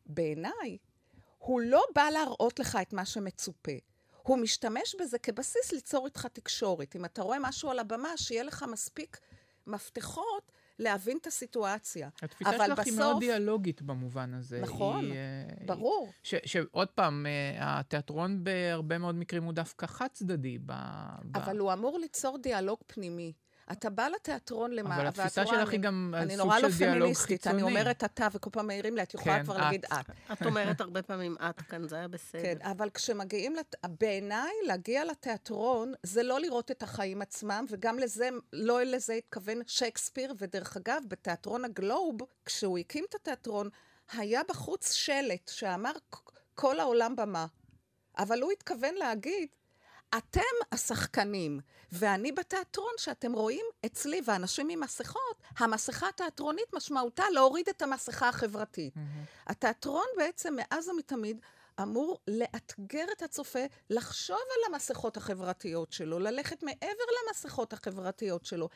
בעיניי, 0.06 0.78
הוא 1.38 1.60
לא 1.60 1.82
בא 1.94 2.02
להראות 2.12 2.58
לך 2.58 2.78
את 2.82 2.92
מה 2.92 3.04
שמצופה. 3.04 3.72
הוא 4.22 4.38
משתמש 4.38 4.96
בזה 5.00 5.18
כבסיס 5.18 5.72
ליצור 5.72 6.06
איתך 6.06 6.26
תקשורת. 6.32 6.96
אם 6.96 7.04
אתה 7.04 7.22
רואה 7.22 7.38
משהו 7.40 7.70
על 7.70 7.78
הבמה, 7.78 8.16
שיהיה 8.16 8.42
לך 8.42 8.64
מספיק 8.72 9.20
מפתחות 9.66 10.52
להבין 10.78 11.18
את 11.20 11.26
הסיטואציה. 11.26 12.08
התפיסה 12.22 12.52
שלך 12.52 12.78
בסוף... 12.78 12.86
היא 12.86 12.98
מאוד 12.98 13.20
דיאלוגית 13.20 13.82
במובן 13.82 14.34
הזה. 14.34 14.60
נכון, 14.60 15.04
היא, 15.04 15.12
אה, 15.12 15.66
ברור. 15.66 16.12
ש, 16.22 16.34
שעוד 16.44 16.88
פעם, 16.88 17.26
אה, 17.26 17.78
התיאטרון 17.78 18.44
בהרבה 18.44 18.98
מאוד 18.98 19.14
מקרים 19.14 19.44
הוא 19.44 19.52
דווקא 19.52 19.86
חד-צדדי. 19.86 20.58
ב, 20.66 20.72
אבל 21.34 21.56
ב... 21.56 21.60
הוא 21.60 21.72
אמור 21.72 21.98
ליצור 21.98 22.38
דיאלוג 22.38 22.78
פנימי. 22.86 23.32
אתה 23.72 23.90
בא 23.90 24.08
לתיאטרון 24.08 24.70
למה, 24.70 24.96
אבל 24.96 25.06
התפיסה 25.06 25.46
שלך 25.46 25.70
היא 25.70 25.80
גם 25.80 26.14
סוג 26.14 26.28
של 26.28 26.28
דיאלוג 26.28 26.32
חיצוני. 26.32 26.34
אני 26.34 26.36
נורא 26.36 26.58
לא 26.58 26.68
פמיניסטית, 26.68 27.46
אני 27.46 27.62
אומרת 27.62 28.04
אתה, 28.04 28.28
וכל 28.32 28.50
פעם 28.52 28.66
מעירים 28.66 28.96
לי, 28.96 29.02
את 29.02 29.14
יכולה 29.14 29.38
כן, 29.38 29.44
כבר 29.44 29.56
את. 29.56 29.60
להגיד 29.60 29.84
את. 29.84 30.10
את 30.32 30.46
אומרת 30.46 30.80
הרבה 30.80 31.02
פעמים 31.02 31.36
את 31.50 31.62
כאן, 31.62 31.88
זה 31.88 31.96
היה 31.96 32.08
בסדר. 32.08 32.42
כן, 32.42 32.56
אבל 32.62 32.90
כשמגיעים, 32.90 33.54
לת... 33.54 33.74
בעיניי, 34.00 34.52
להגיע 34.66 35.04
לתיאטרון, 35.04 35.92
זה 36.02 36.22
לא 36.22 36.40
לראות 36.40 36.70
את 36.70 36.82
החיים 36.82 37.22
עצמם, 37.22 37.64
וגם 37.68 37.98
לזה, 37.98 38.28
לא 38.52 38.82
לזה 38.82 39.12
התכוון 39.12 39.58
שייקספיר, 39.66 40.34
ודרך 40.38 40.76
אגב, 40.76 41.02
בתיאטרון 41.08 41.64
הגלוב, 41.64 42.16
כשהוא 42.44 42.78
הקים 42.78 43.04
את 43.08 43.14
התיאטרון, 43.14 43.68
היה 44.12 44.40
בחוץ 44.48 44.92
שלט 44.92 45.48
שאמר 45.48 45.92
כל 46.54 46.80
העולם 46.80 47.16
במה. 47.16 47.46
אבל 48.18 48.42
הוא 48.42 48.52
התכוון 48.52 48.94
להגיד, 48.94 49.48
אתם 50.18 50.40
השחקנים, 50.72 51.60
ואני 51.92 52.32
בתיאטרון 52.32 52.92
שאתם 52.96 53.32
רואים 53.32 53.66
אצלי, 53.86 54.20
ואנשים 54.24 54.68
עם 54.68 54.80
מסכות, 54.80 55.42
המסכה 55.58 56.08
התיאטרונית 56.08 56.74
משמעותה 56.74 57.24
להוריד 57.30 57.68
את 57.68 57.82
המסכה 57.82 58.28
החברתית. 58.28 58.94
Mm-hmm. 58.94 59.00
התיאטרון 59.46 60.06
בעצם 60.16 60.56
מאז 60.56 60.88
ומתמיד 60.88 61.40
אמור 61.82 62.18
לאתגר 62.28 63.04
את 63.16 63.22
הצופה 63.22 63.64
לחשוב 63.90 64.36
על 64.36 64.74
המסכות 64.74 65.16
החברתיות 65.16 65.92
שלו, 65.92 66.18
ללכת 66.18 66.62
מעבר 66.62 67.04
למסכות 67.28 67.72
החברתיות 67.72 68.44
שלו, 68.44 68.68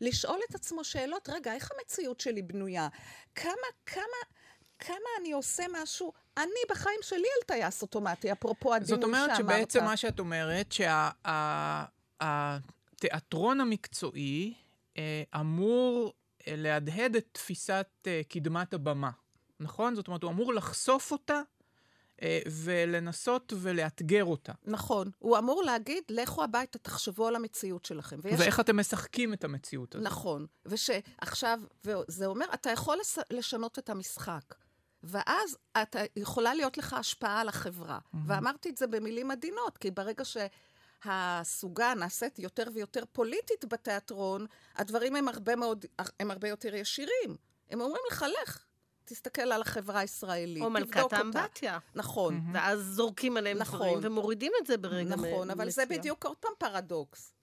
לשאול 0.00 0.40
את 0.50 0.54
עצמו 0.54 0.84
שאלות, 0.84 1.28
רגע, 1.28 1.54
איך 1.54 1.70
המציאות 1.72 2.20
שלי 2.20 2.42
בנויה? 2.42 2.88
כמה, 3.34 3.52
כמה... 3.86 4.02
כמה 4.78 5.08
אני 5.20 5.32
עושה 5.32 5.64
משהו, 5.72 6.12
אני 6.36 6.60
בחיים 6.70 6.98
שלי 7.02 7.18
על 7.18 7.46
טייס 7.46 7.82
אוטומטי, 7.82 8.32
אפרופו 8.32 8.74
הדימוי 8.74 8.88
שאמרת. 8.88 9.00
זאת 9.00 9.04
אומרת 9.04 9.36
שבעצם 9.36 9.84
מה 9.84 9.96
שאת 9.96 10.20
אומרת, 10.20 10.74
שהתיאטרון 12.22 13.60
המקצועי 13.60 14.54
אה, 14.96 15.22
אמור 15.40 16.12
אה, 16.48 16.54
להדהד 16.56 17.16
את 17.16 17.26
תפיסת 17.32 17.86
אה, 18.06 18.20
קדמת 18.28 18.74
הבמה, 18.74 19.10
נכון? 19.60 19.94
זאת 19.94 20.08
אומרת, 20.08 20.22
הוא 20.22 20.30
אמור 20.30 20.54
לחשוף 20.54 21.12
אותה 21.12 21.40
ולנסות 22.46 23.52
ולאתגר 23.56 24.24
אותה. 24.24 24.52
נכון. 24.64 25.10
הוא 25.18 25.38
אמור 25.38 25.62
להגיד, 25.62 26.04
לכו 26.08 26.44
הביתה, 26.44 26.78
תחשבו 26.78 27.26
על 27.26 27.36
המציאות 27.36 27.84
שלכם. 27.84 28.16
ויש... 28.22 28.40
ואיך 28.40 28.60
אתם 28.60 28.76
משחקים 28.76 29.32
את 29.32 29.44
המציאות 29.44 29.94
הזאת. 29.94 30.06
נכון. 30.06 30.46
ושעכשיו, 30.66 31.60
וזה 31.84 32.26
אומר, 32.26 32.46
אתה 32.54 32.70
יכול 32.70 32.98
לשנות 33.30 33.78
את 33.78 33.90
המשחק. 33.90 34.54
ואז 35.04 35.56
אתה, 35.82 36.00
יכולה 36.16 36.54
להיות 36.54 36.78
לך 36.78 36.92
השפעה 36.92 37.40
על 37.40 37.48
החברה. 37.48 37.98
Mm-hmm. 37.98 38.18
ואמרתי 38.26 38.68
את 38.68 38.76
זה 38.76 38.86
במילים 38.86 39.30
עדינות, 39.30 39.78
כי 39.78 39.90
ברגע 39.90 40.24
שהסוגה 41.04 41.94
נעשית 41.94 42.38
יותר 42.38 42.68
ויותר 42.74 43.02
פוליטית 43.12 43.64
בתיאטרון, 43.64 44.46
הדברים 44.76 45.16
הם 45.16 45.28
הרבה, 45.28 45.56
מאוד, 45.56 45.84
הם 46.20 46.30
הרבה 46.30 46.48
יותר 46.48 46.74
ישירים. 46.74 47.36
הם 47.70 47.80
אומרים 47.80 48.02
לך, 48.10 48.24
לך, 48.42 48.64
תסתכל 49.04 49.42
על 49.52 49.62
החברה 49.62 50.00
הישראלית, 50.00 50.62
או 50.62 50.70
מלכת 50.70 51.12
האמבטיה. 51.12 51.78
נכון. 51.94 52.36
Mm-hmm. 52.36 52.54
ואז 52.54 52.80
זורקים 52.80 53.36
עליהם 53.36 53.58
נכון. 53.58 53.78
דברים 53.78 53.98
ומורידים 54.02 54.52
את 54.60 54.66
זה 54.66 54.76
ברגע. 54.76 55.16
נכון, 55.16 55.50
אבל 55.50 55.70
זה 55.70 55.86
בדיוק 55.86 56.26
עוד 56.26 56.36
פעם 56.36 56.52
פרדוקס. 56.58 57.33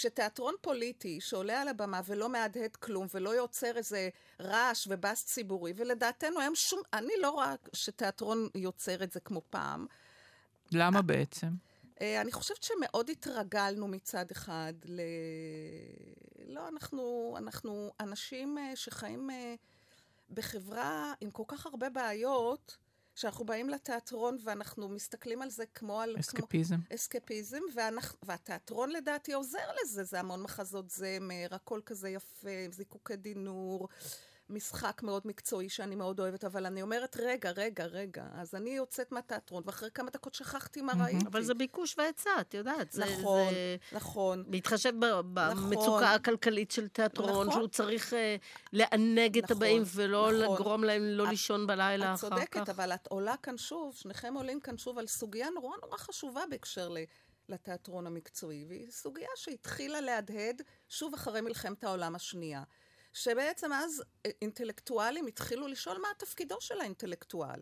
שתיאטרון 0.00 0.54
פוליטי 0.60 1.20
שעולה 1.20 1.62
על 1.62 1.68
הבמה 1.68 2.00
ולא 2.04 2.28
מהדהד 2.28 2.76
כלום 2.76 3.06
ולא 3.14 3.30
יוצר 3.30 3.76
איזה 3.76 4.08
רעש 4.40 4.88
ובאס 4.90 5.24
ציבורי, 5.24 5.72
ולדעתנו 5.76 6.40
היום 6.40 6.54
שום... 6.54 6.80
אני 6.92 7.12
לא 7.20 7.30
רואה 7.30 7.54
שתיאטרון 7.72 8.48
יוצר 8.54 9.02
את 9.02 9.12
זה 9.12 9.20
כמו 9.20 9.42
פעם. 9.50 9.86
למה 10.72 11.02
בעצם? 11.02 11.48
אה, 12.00 12.20
אני 12.20 12.32
חושבת 12.32 12.62
שמאוד 12.62 13.10
התרגלנו 13.10 13.88
מצד 13.88 14.30
אחד 14.30 14.72
ל... 14.84 15.00
לא, 16.46 16.68
אנחנו, 16.68 17.34
אנחנו 17.38 17.92
אנשים 18.00 18.58
אה, 18.58 18.76
שחיים 18.76 19.30
אה, 19.30 19.54
בחברה 20.30 21.12
עם 21.20 21.30
כל 21.30 21.44
כך 21.48 21.66
הרבה 21.66 21.90
בעיות, 21.90 22.76
שאנחנו 23.18 23.44
באים 23.44 23.68
לתיאטרון 23.68 24.38
ואנחנו 24.44 24.88
מסתכלים 24.88 25.42
על 25.42 25.50
זה 25.50 25.64
כמו 25.66 26.00
על... 26.00 26.16
אסקפיזם. 26.20 26.76
כמו, 26.76 26.94
אסקפיזם, 26.94 27.60
ואנחנו, 27.74 28.18
והתיאטרון 28.22 28.90
לדעתי 28.90 29.32
עוזר 29.32 29.72
לזה, 29.82 30.04
זה 30.04 30.20
המון 30.20 30.42
מחזות 30.42 30.90
זמר, 30.90 31.46
הכל 31.50 31.80
כזה 31.86 32.08
יפה, 32.08 32.48
זיקוקי 32.70 33.16
דינור. 33.16 33.88
משחק 34.50 35.02
מאוד 35.02 35.22
מקצועי 35.24 35.68
שאני 35.68 35.94
מאוד 35.94 36.20
אוהבת, 36.20 36.44
אבל 36.44 36.66
אני 36.66 36.82
אומרת, 36.82 37.16
רגע, 37.20 37.50
רגע, 37.50 37.84
רגע, 37.84 38.24
אז 38.34 38.54
אני 38.54 38.70
יוצאת 38.70 39.12
מהתיאטרון, 39.12 39.62
ואחרי 39.66 39.90
כמה 39.94 40.10
דקות 40.10 40.34
שכחתי 40.34 40.82
מה 40.82 40.92
ראיתי. 41.04 41.26
אבל 41.26 41.42
זה 41.42 41.54
ביקוש 41.54 41.94
והיצע, 41.98 42.30
את 42.40 42.54
יודעת. 42.54 42.96
נכון, 42.96 43.52
נכון. 43.92 44.44
להתחשב 44.48 44.92
במצוקה 45.34 45.80
נכון. 45.80 46.04
הכלכלית 46.04 46.70
של 46.70 46.88
תיאטרון, 46.88 47.46
נכון. 47.46 47.60
שהוא 47.60 47.68
צריך 47.68 48.14
אה, 48.14 48.36
לענג 48.72 49.38
את 49.38 49.50
הבאים, 49.50 49.82
ולא 49.94 50.32
לגרום 50.32 50.84
להם 50.84 51.02
לא 51.02 51.28
לישון 51.28 51.66
בלילה 51.66 52.14
אחר 52.14 52.30
כך. 52.30 52.36
את 52.36 52.38
צודקת, 52.38 52.68
אבל 52.68 52.94
את 52.94 53.06
עולה 53.06 53.34
כאן 53.42 53.56
שוב, 53.56 53.94
שניכם 53.94 54.34
עולים 54.34 54.60
כאן 54.60 54.78
שוב 54.78 54.98
על 54.98 55.06
סוגיה 55.06 55.50
נורא 55.50 55.76
נורא 55.82 55.98
חשובה 55.98 56.42
בהקשר 56.50 56.94
לתיאטרון 57.48 58.06
המקצועי, 58.06 58.64
והיא 58.68 58.90
סוגיה 58.90 59.28
שהתחילה 59.36 60.00
להדהד 60.00 60.62
שוב 60.88 61.14
אחרי 61.14 61.40
מלחמת 61.40 61.84
העולם 61.84 62.14
השנייה. 62.14 62.62
שבעצם 63.12 63.72
אז 63.72 64.02
אה, 64.26 64.30
אינטלקטואלים 64.42 65.26
התחילו 65.26 65.66
לשאול 65.66 65.98
מה 65.98 66.08
תפקידו 66.18 66.56
של 66.60 66.80
האינטלקטואל. 66.80 67.60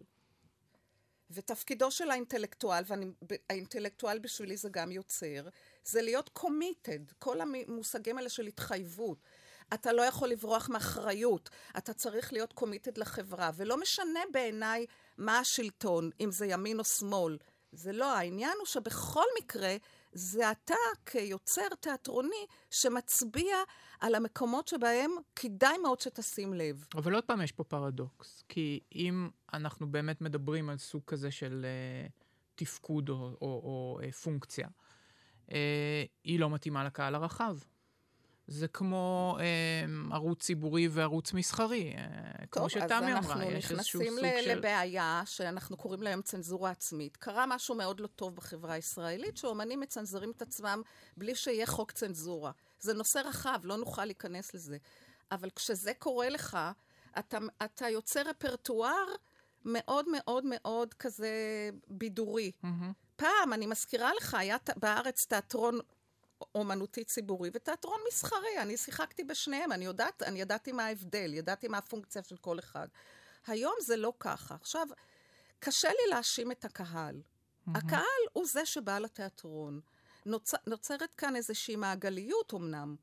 ותפקידו 1.30 1.90
של 1.90 2.11
האינטלקטואל, 2.11 2.82
והאינטלקטואל 2.88 4.18
בשבילי 4.18 4.56
זה 4.56 4.68
גם 4.72 4.92
יוצר, 4.92 5.48
זה 5.85 6.02
להיות 6.02 6.28
קומיטד, 6.28 7.12
כל 7.18 7.40
המושגים 7.40 8.18
האלה 8.18 8.28
של 8.28 8.46
התחייבות. 8.46 9.18
אתה 9.74 9.92
לא 9.92 10.02
יכול 10.02 10.28
לברוח 10.28 10.68
מאחריות, 10.68 11.50
אתה 11.78 11.92
צריך 11.92 12.32
להיות 12.32 12.52
קומיטד 12.52 12.98
לחברה, 12.98 13.50
ולא 13.56 13.80
משנה 13.80 14.20
בעיניי 14.32 14.87
מה 15.18 15.38
השלטון, 15.38 16.11
אם 16.20 16.30
זה 16.30 16.46
ימין 16.46 16.78
או 16.78 16.85
שמאל. 16.85 17.37
זה 17.72 17.92
לא, 17.92 18.16
העניין 18.16 18.52
הוא 18.59 18.66
שבכל 18.66 19.24
מקרה 19.38 19.76
זה 20.12 20.50
אתה 20.50 20.74
כיוצר 21.07 21.68
תיאטרוני 21.81 22.46
שמצביע 22.70 23.57
על 24.00 24.14
המקומות 24.14 24.68
שבהם 24.68 25.11
כדאי 25.37 25.79
מאוד 25.79 26.00
שתשים 26.00 26.55
לב. 26.55 26.87
אבל 26.94 27.14
עוד 27.14 27.24
פעם 27.24 27.42
יש 27.42 27.52
פה 27.52 27.64
פרדוקס, 27.64 28.44
כי 28.48 28.81
אם 28.94 29.29
אנחנו 29.55 29.92
באמת 29.92 30.20
מדברים 30.20 30.68
על 30.68 30.79
סוג 30.79 31.02
כזה 31.07 31.31
של 31.31 31.66
uh, 32.09 32.12
תפקוד 32.55 33.09
או, 33.09 33.14
או, 33.14 33.31
או 33.40 34.00
uh, 34.02 34.12
פונקציה, 34.12 34.68
uh, 35.48 35.52
היא 36.24 36.40
לא 36.40 36.50
מתאימה 36.50 36.85
לקהל 36.85 37.14
הרחב. 37.14 37.59
זה 38.46 38.68
כמו 38.68 39.37
אה, 39.40 40.14
ערוץ 40.14 40.42
ציבורי 40.42 40.88
וערוץ 40.88 41.32
מסחרי, 41.32 41.94
אה, 41.96 42.46
כמו 42.50 42.70
שתמי 42.70 43.12
אמרה, 43.18 43.44
יש 43.44 43.72
איזשהו 43.72 44.00
סוג 44.00 44.09
של... 44.09 44.14
טוב, 44.14 44.24
אז 44.24 44.28
אנחנו 44.28 44.40
נכנסים 44.40 44.59
לבעיה 44.59 45.22
שאנחנו 45.26 45.76
קוראים 45.76 46.02
להם 46.02 46.22
צנזורה 46.22 46.70
עצמית. 46.70 47.16
קרה 47.16 47.44
משהו 47.48 47.74
מאוד 47.74 48.00
לא 48.00 48.06
טוב 48.06 48.37
בחברה 48.37 48.72
הישראלית, 48.74 49.37
שאומנים 49.37 49.80
מצנזרים 49.80 50.30
את 50.30 50.42
עצמם 50.42 50.82
בלי 51.16 51.35
שיהיה 51.35 51.66
חוק 51.66 51.92
צנזורה. 51.92 52.50
זה 52.80 52.94
נושא 52.94 53.18
רחב, 53.18 53.61
לא 53.64 53.76
נוכל 53.76 54.04
להיכנס 54.04 54.54
לזה. 54.54 54.76
אבל 55.32 55.50
כשזה 55.50 55.92
קורה 55.98 56.28
לך, 56.28 56.59
אתה, 57.18 57.38
אתה 57.64 57.88
יוצר 57.88 58.22
רפרטואר 58.22 59.06
מאוד 59.64 60.06
מאוד 60.09 60.44
מאוד 60.46 60.94
כזה 60.94 61.30
בידורי. 61.88 62.52
Mm-hmm. 62.64 62.66
פעם, 63.16 63.52
אני 63.52 63.66
מזכירה 63.66 64.11
לך, 64.14 64.35
היה 64.35 64.56
בארץ 64.76 65.24
תיאטרון 65.24 65.78
אומנותי 66.55 67.05
ציבורי 67.05 67.51
ותיאטרון 67.53 68.01
מסחרי. 68.09 68.59
אני 68.62 68.77
שיחקתי 68.77 69.25
בשניהם, 69.25 69.72
אני 69.72 69.85
יודעת, 69.85 70.22
אני 70.22 70.40
ידעתי 70.40 70.72
מה 70.72 70.85
ההבדל, 70.87 71.35
ידעתי 71.35 71.68
מה 71.68 71.79
הפונקציה 71.79 72.22
של 72.22 72.37
כל 72.37 72.59
אחד. 72.59 72.88
היום 73.46 73.75
זה 73.81 73.96
לא 73.96 74.12
ככה. 74.20 74.55
עכשיו, 74.55 74.87
קשה 75.59 75.88
לי 75.88 76.11
להאשים 76.11 76.53
את 76.53 76.64
הקהל. 76.64 77.20
Mm-hmm. 77.20 77.79
הקהל 77.79 78.22
הוא 78.33 78.46
זה 78.46 78.66
שבא 78.66 78.99
לתיאטרון. 78.99 79.81
נוצ... 80.27 80.53
נוצרת 80.66 81.14
כאן 81.14 81.37
איזושהי 81.37 81.77
מעגליות 81.77 82.55
אמנם, 82.55 82.96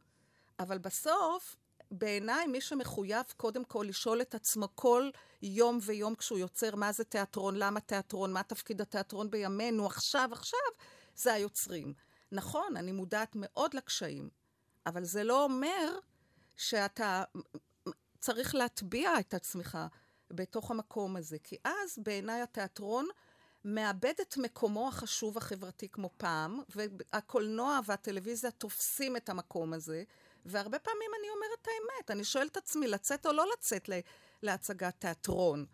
אבל 0.60 0.78
בסוף, 0.78 1.56
בעיניי 1.92 2.48
מי 2.48 2.62
שמחויב 2.62 3.26
קודם 3.38 3.64
כל 3.64 3.86
לשאול 3.90 4.22
את 4.22 4.36
עצמו 4.36 4.68
כל 4.76 5.10
יום 5.42 5.80
ויום 5.82 6.16
כשהוא 6.16 6.40
יוצר 6.40 6.76
מה 6.76 6.92
זה 6.92 7.04
תיאטרון, 7.04 7.56
למה 7.56 7.80
תיאטרון, 7.80 8.34
מה 8.34 8.44
תפקיד 8.44 8.82
התיאטרון 8.82 9.30
בימינו, 9.30 9.86
עכשיו, 9.86 10.30
עכשיו, 10.32 10.60
זה 11.16 11.34
היוצרים. 11.34 11.94
נכון, 12.34 12.78
אני 12.78 12.92
מודעת 12.92 13.32
מאוד 13.36 13.74
לקשיים, 13.74 14.30
אבל 14.86 15.04
זה 15.04 15.24
לא 15.24 15.44
אומר 15.44 16.00
שאתה 16.58 17.24
צריך 18.20 18.56
להטביע 18.56 19.20
את 19.20 19.34
עצמך 19.34 19.78
בתוך 20.32 20.72
המקום 20.72 21.16
הזה. 21.16 21.38
כי 21.44 21.58
אז 21.64 22.00
בעיניי 22.04 22.42
התיאטרון 22.42 23.08
מאבד 23.66 24.14
את 24.22 24.38
מקומו 24.38 24.88
החשוב 24.88 25.38
החברתי 25.38 25.90
כמו 25.90 26.10
פעם, 26.18 26.60
והקולנוע 26.70 27.80
והטלוויזיה 27.86 28.52
תופסים 28.52 29.18
את 29.18 29.30
המקום 29.30 29.74
הזה, 29.74 30.04
והרבה 30.46 30.80
פעמים 30.80 31.12
אני 31.20 31.30
אומרת 31.30 31.60
את 31.62 31.68
האמת, 31.68 32.12
אני 32.12 32.24
שואלת 32.24 32.52
את 32.52 32.58
עצמי, 32.58 32.88
לצאת 32.88 33.26
או 33.26 33.34
לא 33.34 33.46
לצאת 33.54 33.90
להצגת 34.42 34.96
תיאטרון? 35.00 35.66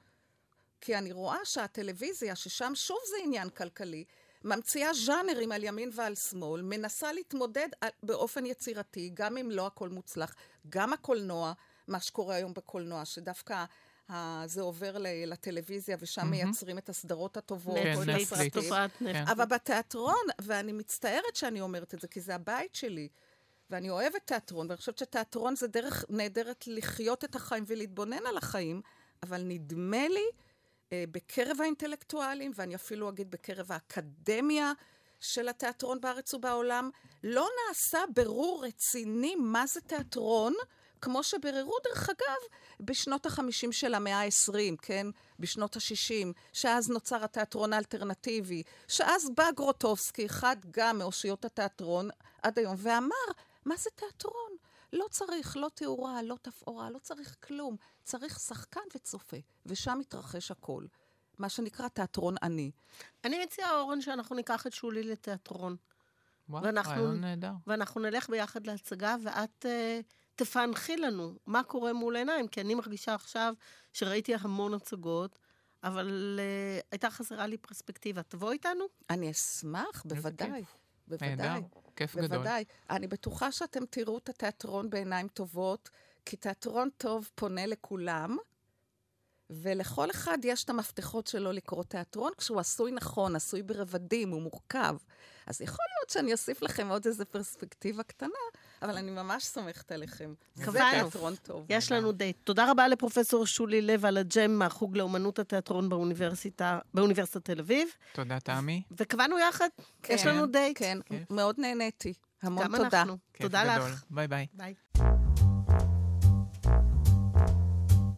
כי 0.81 0.97
אני 0.97 1.11
רואה 1.11 1.45
שהטלוויזיה, 1.45 2.35
ששם 2.35 2.71
שוב 2.75 2.97
זה 3.09 3.15
עניין 3.23 3.49
כלכלי, 3.49 4.05
ממציאה 4.43 4.93
ז'אנרים 4.93 5.51
על 5.51 5.63
ימין 5.63 5.89
ועל 5.93 6.15
שמאל, 6.15 6.61
מנסה 6.61 7.13
להתמודד 7.13 7.69
באופן 8.03 8.45
יצירתי, 8.45 9.11
גם 9.13 9.37
אם 9.37 9.51
לא 9.51 9.67
הכל 9.67 9.89
מוצלח, 9.89 10.35
גם 10.69 10.93
הקולנוע, 10.93 11.53
מה 11.87 11.99
שקורה 11.99 12.35
היום 12.35 12.53
בקולנוע, 12.53 13.05
שדווקא 13.05 13.65
זה 14.45 14.61
עובר 14.61 14.95
לטלוויזיה, 15.25 15.97
ושם 15.99 16.21
mm-hmm. 16.21 16.25
מייצרים 16.25 16.77
את 16.77 16.89
הסדרות 16.89 17.37
הטובות. 17.37 17.77
כן, 17.83 18.09
נטפליקס. 18.09 18.69
כן. 18.99 19.27
אבל 19.27 19.45
בתיאטרון, 19.45 20.25
ואני 20.41 20.71
מצטערת 20.71 21.35
שאני 21.35 21.61
אומרת 21.61 21.93
את 21.93 21.99
זה, 21.99 22.07
כי 22.07 22.21
זה 22.21 22.35
הבית 22.35 22.75
שלי, 22.75 23.07
ואני 23.69 23.89
אוהבת 23.89 24.21
תיאטרון, 24.25 24.67
ואני 24.69 24.77
חושבת 24.77 24.97
שתיאטרון 24.97 25.55
זה 25.55 25.67
דרך 25.67 26.05
נהדרת 26.09 26.63
לחיות 26.67 27.23
את 27.23 27.35
החיים 27.35 27.63
ולהתבונן 27.67 28.25
על 28.27 28.37
החיים, 28.37 28.81
אבל 29.23 29.41
נדמה 29.41 30.07
לי, 30.07 30.15
אה, 30.19 30.48
בקרב 30.93 31.61
האינטלקטואלים, 31.61 32.51
ואני 32.55 32.75
אפילו 32.75 33.09
אגיד 33.09 33.31
בקרב 33.31 33.71
האקדמיה 33.71 34.71
של 35.19 35.49
התיאטרון 35.49 36.01
בארץ 36.01 36.33
ובעולם, 36.33 36.89
לא 37.23 37.47
נעשה 37.67 37.99
ברור 38.13 38.65
רציני 38.65 39.35
מה 39.35 39.67
זה 39.67 39.81
תיאטרון, 39.81 40.53
כמו 41.01 41.23
שבררו, 41.23 41.77
דרך 41.83 42.09
אגב, 42.09 42.37
בשנות 42.79 43.25
החמישים 43.25 43.71
של 43.71 43.93
המאה 43.93 44.21
ה-20, 44.21 44.75
כן? 44.81 45.07
בשנות 45.39 45.75
ה-60, 45.75 46.27
שאז 46.53 46.89
נוצר 46.89 47.23
התיאטרון 47.23 47.73
האלטרנטיבי, 47.73 48.63
שאז 48.87 49.29
בא 49.35 49.51
גרוטובסקי, 49.55 50.25
אחד 50.25 50.55
גם 50.71 50.97
מאושיות 50.97 51.45
התיאטרון 51.45 52.09
עד 52.43 52.59
היום, 52.59 52.75
ואמר, 52.77 53.15
מה 53.65 53.75
זה 53.77 53.89
תיאטרון? 53.95 54.51
לא 54.93 55.05
צריך 55.11 55.57
לא 55.57 55.67
תאורה, 55.73 56.21
לא 56.21 56.35
תפאורה, 56.41 56.89
לא 56.89 56.99
צריך 56.99 57.35
כלום. 57.39 57.75
צריך 58.03 58.39
שחקן 58.39 58.81
וצופה, 58.95 59.37
ושם 59.65 59.97
מתרחש 59.99 60.51
הכל. 60.51 60.85
מה 61.37 61.49
שנקרא 61.49 61.87
תיאטרון 61.87 62.35
עני. 62.43 62.71
אני 63.23 63.43
מציעה, 63.45 63.79
אורן, 63.79 64.01
שאנחנו 64.01 64.35
ניקח 64.35 64.67
את 64.67 64.73
שולי 64.73 65.03
לתיאטרון. 65.03 65.75
וואו, 66.49 66.63
רעיון 66.85 67.21
נהדר. 67.21 67.51
ואנחנו 67.67 68.01
נלך 68.01 68.29
ביחד 68.29 68.67
להצגה, 68.67 69.15
ואת... 69.23 69.65
uh, 69.65 70.05
תפענחי 70.39 70.97
לנו 70.97 71.35
מה 71.45 71.63
קורה 71.63 71.93
מול 71.93 72.15
העיניים, 72.15 72.47
כי 72.47 72.61
אני 72.61 72.75
מרגישה 72.75 73.15
עכשיו 73.15 73.53
שראיתי 73.93 74.33
המון 74.39 74.73
הצגות, 74.73 75.39
אבל 75.83 76.39
uh, 76.39 76.87
הייתה 76.91 77.09
חסרה 77.09 77.47
לי 77.47 77.57
פרספקטיבה. 77.57 78.23
תבוא 78.23 78.51
איתנו? 78.51 78.85
אני 79.09 79.31
אשמח, 79.31 80.03
בוודאי. 80.05 80.63
בוודאי. 81.07 81.61
כיף 81.99 82.15
בוודאי. 82.15 82.27
גדול. 82.27 82.37
בוודאי. 82.37 82.63
אני 82.89 83.07
בטוחה 83.07 83.51
שאתם 83.51 83.85
תראו 83.85 84.17
את 84.17 84.29
התיאטרון 84.29 84.89
בעיניים 84.89 85.27
טובות, 85.27 85.89
כי 86.25 86.37
תיאטרון 86.37 86.89
טוב 86.97 87.29
פונה 87.35 87.65
לכולם, 87.65 88.37
ולכל 89.49 90.11
אחד 90.11 90.37
יש 90.43 90.63
את 90.63 90.69
המפתחות 90.69 91.27
שלו 91.27 91.51
לקרוא 91.51 91.83
תיאטרון, 91.83 92.31
כשהוא 92.37 92.59
עשוי 92.59 92.91
נכון, 92.91 93.35
עשוי 93.35 93.63
ברבדים, 93.63 94.29
הוא 94.29 94.41
מורכב. 94.41 94.95
אז 95.45 95.61
יכול 95.61 95.85
להיות 95.97 96.09
שאני 96.09 96.31
אוסיף 96.31 96.61
לכם 96.61 96.87
עוד 96.89 97.05
איזו 97.07 97.25
פרספקטיבה 97.25 98.03
קטנה, 98.03 98.29
אבל 98.81 98.97
אני 98.97 99.11
ממש 99.11 99.45
סומכת 99.45 99.91
עליכם. 99.91 100.33
זה 100.55 100.71
תיאטרון 100.71 101.35
טוב. 101.35 101.65
יש 101.69 101.91
לנו 101.91 102.11
דייט. 102.11 102.37
תודה 102.43 102.71
רבה 102.71 102.87
לפרופסור 102.87 103.45
שולי 103.45 103.81
לב 103.81 104.05
אלג'ם 104.05 104.51
מהחוג 104.51 104.97
לאומנות 104.97 105.39
התיאטרון 105.39 105.89
באוניברסיטה, 105.89 106.79
באוניברסיטת 106.93 107.45
תל 107.45 107.59
אביב. 107.59 107.87
תודה, 108.13 108.39
תמי. 108.39 108.83
וקבענו 108.97 109.39
יחד, 109.39 109.67
כן, 110.03 110.13
יש 110.13 110.25
לנו 110.25 110.45
דייט. 110.45 110.77
כן. 110.79 110.97
מאוד 111.29 111.55
נהניתי. 111.57 112.13
המון 112.41 112.63
גם 112.63 112.71
תודה. 112.77 113.01
אנחנו. 113.01 113.17
תודה 113.41 113.63
גדול. 113.63 113.89
לך. 113.89 114.03
ביי 114.09 114.27
ביי. 114.27 114.47
ביי. 114.53 114.73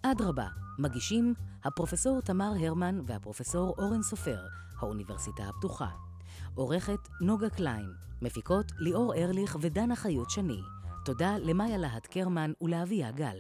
אדרבה, 0.02 0.48
מגישים 0.80 1.34
הפרופסור 1.64 2.22
תמר 2.22 2.52
הרמן 2.60 3.00
והפרופסור 3.06 3.76
אורן 3.78 4.04
סופר, 4.04 4.40
האוניברסיטה 4.80 5.44
הפתוחה. 5.44 5.90
עורכת 6.56 7.00
נוגה 7.22 7.50
קליין, 7.50 7.94
מפיקות 8.22 8.72
ליאור 8.80 9.14
ארליך 9.16 9.58
ודנה 9.62 9.96
חיות 9.96 10.30
שני. 10.30 10.62
תודה 11.06 11.36
למאיה 11.38 11.78
להט 11.78 12.08
קרמן 12.08 12.52
ולאביה 12.62 13.12
גל. 13.12 13.38